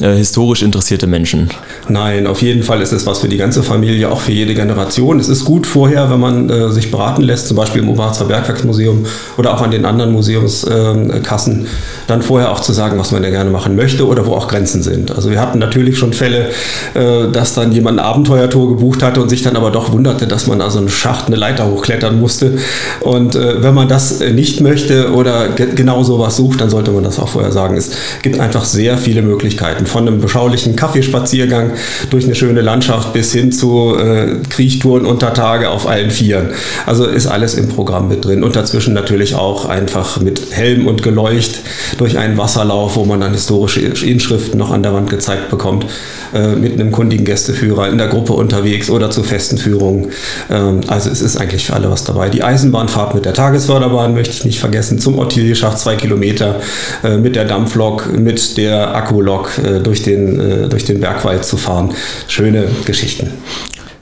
äh, 0.02 0.12
historisch 0.16 0.60
interessierte 0.60 1.06
Menschen? 1.06 1.48
Nein, 1.88 2.26
auf 2.26 2.42
jeden 2.42 2.62
Fall 2.62 2.82
ist 2.82 2.92
es 2.92 3.06
was 3.06 3.20
für 3.20 3.28
die 3.28 3.38
ganze 3.38 3.62
Familie, 3.62 4.12
auch 4.12 4.20
für 4.20 4.32
jede 4.32 4.54
Generation. 4.54 5.18
Es 5.18 5.30
ist 5.30 5.46
gut 5.46 5.66
vorher, 5.66 6.10
wenn 6.10 6.20
man 6.20 6.50
äh, 6.50 6.70
sich 6.70 6.90
beraten 6.90 7.22
lässt, 7.22 7.48
zum 7.48 7.56
Beispiel 7.56 7.80
im 7.80 7.88
Oberharzer 7.88 8.26
Bergwerksmuseum 8.26 9.06
oder 9.38 9.54
auch 9.54 9.62
an 9.62 9.70
den 9.70 9.86
anderen 9.86 10.12
Museumskassen, 10.12 11.64
äh, 11.64 11.68
dann 12.06 12.20
vorher 12.20 12.52
auch 12.52 12.60
zu 12.60 12.74
sagen, 12.74 12.98
was 12.98 13.12
man 13.12 13.22
da 13.22 13.30
gerne 13.30 13.48
machen 13.48 13.76
möchte 13.76 14.06
oder 14.06 14.26
wo 14.26 14.34
auch 14.34 14.46
Grenzen 14.46 14.82
sind. 14.82 15.10
Also 15.10 15.30
wir 15.30 15.40
hatten 15.40 15.58
natürlich 15.58 15.96
schon 15.96 16.12
Fälle, 16.12 16.50
äh, 16.92 17.29
dass 17.30 17.54
dann 17.54 17.72
jemand 17.72 17.98
eine 17.98 18.06
Abenteuertour 18.06 18.68
gebucht 18.68 19.02
hatte 19.02 19.20
und 19.20 19.28
sich 19.28 19.42
dann 19.42 19.56
aber 19.56 19.70
doch 19.70 19.92
wunderte, 19.92 20.26
dass 20.26 20.46
man 20.46 20.60
also 20.60 20.78
einen 20.78 20.88
Schacht, 20.88 21.26
eine 21.26 21.36
Leiter 21.36 21.66
hochklettern 21.68 22.18
musste. 22.18 22.58
Und 23.00 23.34
äh, 23.34 23.62
wenn 23.62 23.74
man 23.74 23.88
das 23.88 24.20
äh, 24.20 24.32
nicht 24.32 24.60
möchte 24.60 25.12
oder 25.12 25.48
genau 25.48 26.02
sowas 26.02 26.36
sucht, 26.36 26.60
dann 26.60 26.70
sollte 26.70 26.90
man 26.90 27.04
das 27.04 27.18
auch 27.18 27.28
vorher 27.28 27.52
sagen. 27.52 27.76
Es 27.76 27.92
gibt 28.22 28.38
einfach 28.40 28.64
sehr 28.64 28.98
viele 28.98 29.22
Möglichkeiten. 29.22 29.86
Von 29.86 30.06
einem 30.06 30.20
beschaulichen 30.20 30.76
Kaffeespaziergang 30.76 31.72
durch 32.10 32.24
eine 32.24 32.34
schöne 32.34 32.60
Landschaft 32.60 33.12
bis 33.12 33.32
hin 33.32 33.52
zu 33.52 33.96
äh, 33.96 34.36
Kriechtouren 34.48 35.06
unter 35.06 35.32
Tage 35.32 35.70
auf 35.70 35.86
allen 35.86 36.10
Vieren. 36.10 36.50
Also 36.86 37.04
ist 37.06 37.26
alles 37.26 37.54
im 37.54 37.68
Programm 37.68 38.08
mit 38.08 38.24
drin. 38.24 38.42
Und 38.42 38.56
dazwischen 38.56 38.94
natürlich 38.94 39.34
auch 39.34 39.68
einfach 39.68 40.20
mit 40.20 40.40
Helm 40.50 40.86
und 40.86 41.02
Geleucht 41.02 41.60
durch 41.98 42.18
einen 42.18 42.38
Wasserlauf, 42.38 42.96
wo 42.96 43.04
man 43.04 43.20
dann 43.20 43.32
historische 43.32 43.80
Inschriften 43.80 44.58
noch 44.58 44.70
an 44.70 44.82
der 44.82 44.92
Wand 44.92 45.10
gezeigt 45.10 45.50
bekommt, 45.50 45.86
äh, 46.34 46.54
mit 46.54 46.74
einem 46.74 46.92
Kunden 46.92 47.19
kundigen 47.20 47.24
Gästeführer 47.24 47.88
in 47.88 47.98
der 47.98 48.08
Gruppe 48.08 48.32
unterwegs 48.32 48.90
oder 48.90 49.10
zu 49.10 49.22
festen 49.22 49.58
Führungen. 49.58 50.10
Ähm, 50.50 50.80
also 50.88 51.10
es 51.10 51.20
ist 51.20 51.36
eigentlich 51.36 51.66
für 51.66 51.74
alle 51.74 51.90
was 51.90 52.04
dabei. 52.04 52.28
Die 52.28 52.42
Eisenbahnfahrt 52.42 53.14
mit 53.14 53.24
der 53.24 53.34
Tagesförderbahn 53.34 54.14
möchte 54.14 54.34
ich 54.34 54.44
nicht 54.44 54.58
vergessen, 54.58 54.98
zum 54.98 55.18
Ottilie-Schacht 55.18 55.78
zwei 55.78 55.96
Kilometer 55.96 56.56
äh, 57.04 57.16
mit 57.16 57.36
der 57.36 57.44
Dampflok, 57.44 58.12
mit 58.12 58.56
der 58.56 58.94
Akkulok 58.94 59.52
äh, 59.58 59.80
durch 59.80 60.02
den, 60.02 60.40
äh, 60.40 60.68
durch 60.68 60.84
den 60.84 61.00
Bergwald 61.00 61.44
zu 61.44 61.56
fahren. 61.56 61.90
Schöne 62.26 62.68
Geschichten. 62.84 63.30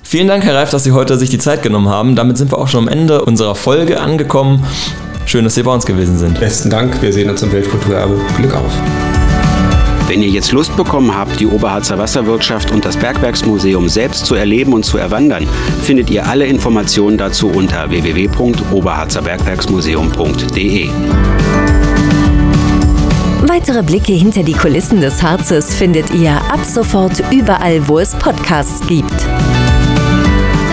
Vielen 0.03 0.29
Dank, 0.29 0.45
Herr 0.45 0.55
Reif, 0.55 0.71
dass 0.71 0.85
Sie 0.85 0.93
heute 0.93 1.19
sich 1.19 1.29
die 1.29 1.39
Zeit 1.39 1.63
genommen 1.63 1.89
haben. 1.89 2.17
Damit 2.17 2.39
sind 2.39 2.51
wir 2.51 2.59
auch 2.59 2.69
schon 2.69 2.85
am 2.85 2.89
Ende 2.89 3.25
unserer 3.25 3.55
Folge 3.55 4.01
angekommen. 4.01 4.65
Schön, 5.27 5.45
dass 5.45 5.55
Sie 5.55 5.63
bei 5.63 5.75
uns 5.75 5.85
gewesen 5.85 6.19
sind. 6.19 6.41
Besten 6.41 6.71
Dank. 6.71 7.03
Wir 7.03 7.13
sehen 7.13 7.29
uns 7.29 7.43
im 7.43 7.53
Weltkulturerbe. 7.53 8.19
Glück 8.39 8.55
auf. 8.55 9.18
Wenn 10.09 10.23
ihr 10.23 10.31
jetzt 10.31 10.53
Lust 10.53 10.75
bekommen 10.75 11.15
habt, 11.15 11.39
die 11.39 11.47
Oberharzer 11.47 11.99
Wasserwirtschaft 11.99 12.71
und 12.71 12.87
das 12.87 12.97
Bergwerksmuseum 12.97 13.91
selbst 13.91 14.25
zu 14.25 14.37
erleben 14.37 14.73
und 14.73 14.85
zu 14.85 14.97
erwandern, 14.97 15.47
findet 15.83 16.09
ihr 16.09 16.27
alle 16.27 16.47
Informationen 16.47 17.19
dazu 17.19 17.49
unter 17.49 17.91
www.oberharzerbergwerksmuseum.de. 17.91 20.89
Weitere 23.47 23.83
Blicke 23.83 24.15
hinter 24.15 24.43
die 24.43 24.55
Kulissen 24.55 25.03
des 25.03 25.23
Harzes 25.23 25.75
findet 25.75 26.11
ihr 26.15 26.33
ab 26.33 26.65
sofort 26.65 27.23
überall, 27.31 27.87
wo 27.87 27.99
es 27.99 28.15
Podcasts 28.15 28.81
gibt. 28.87 29.13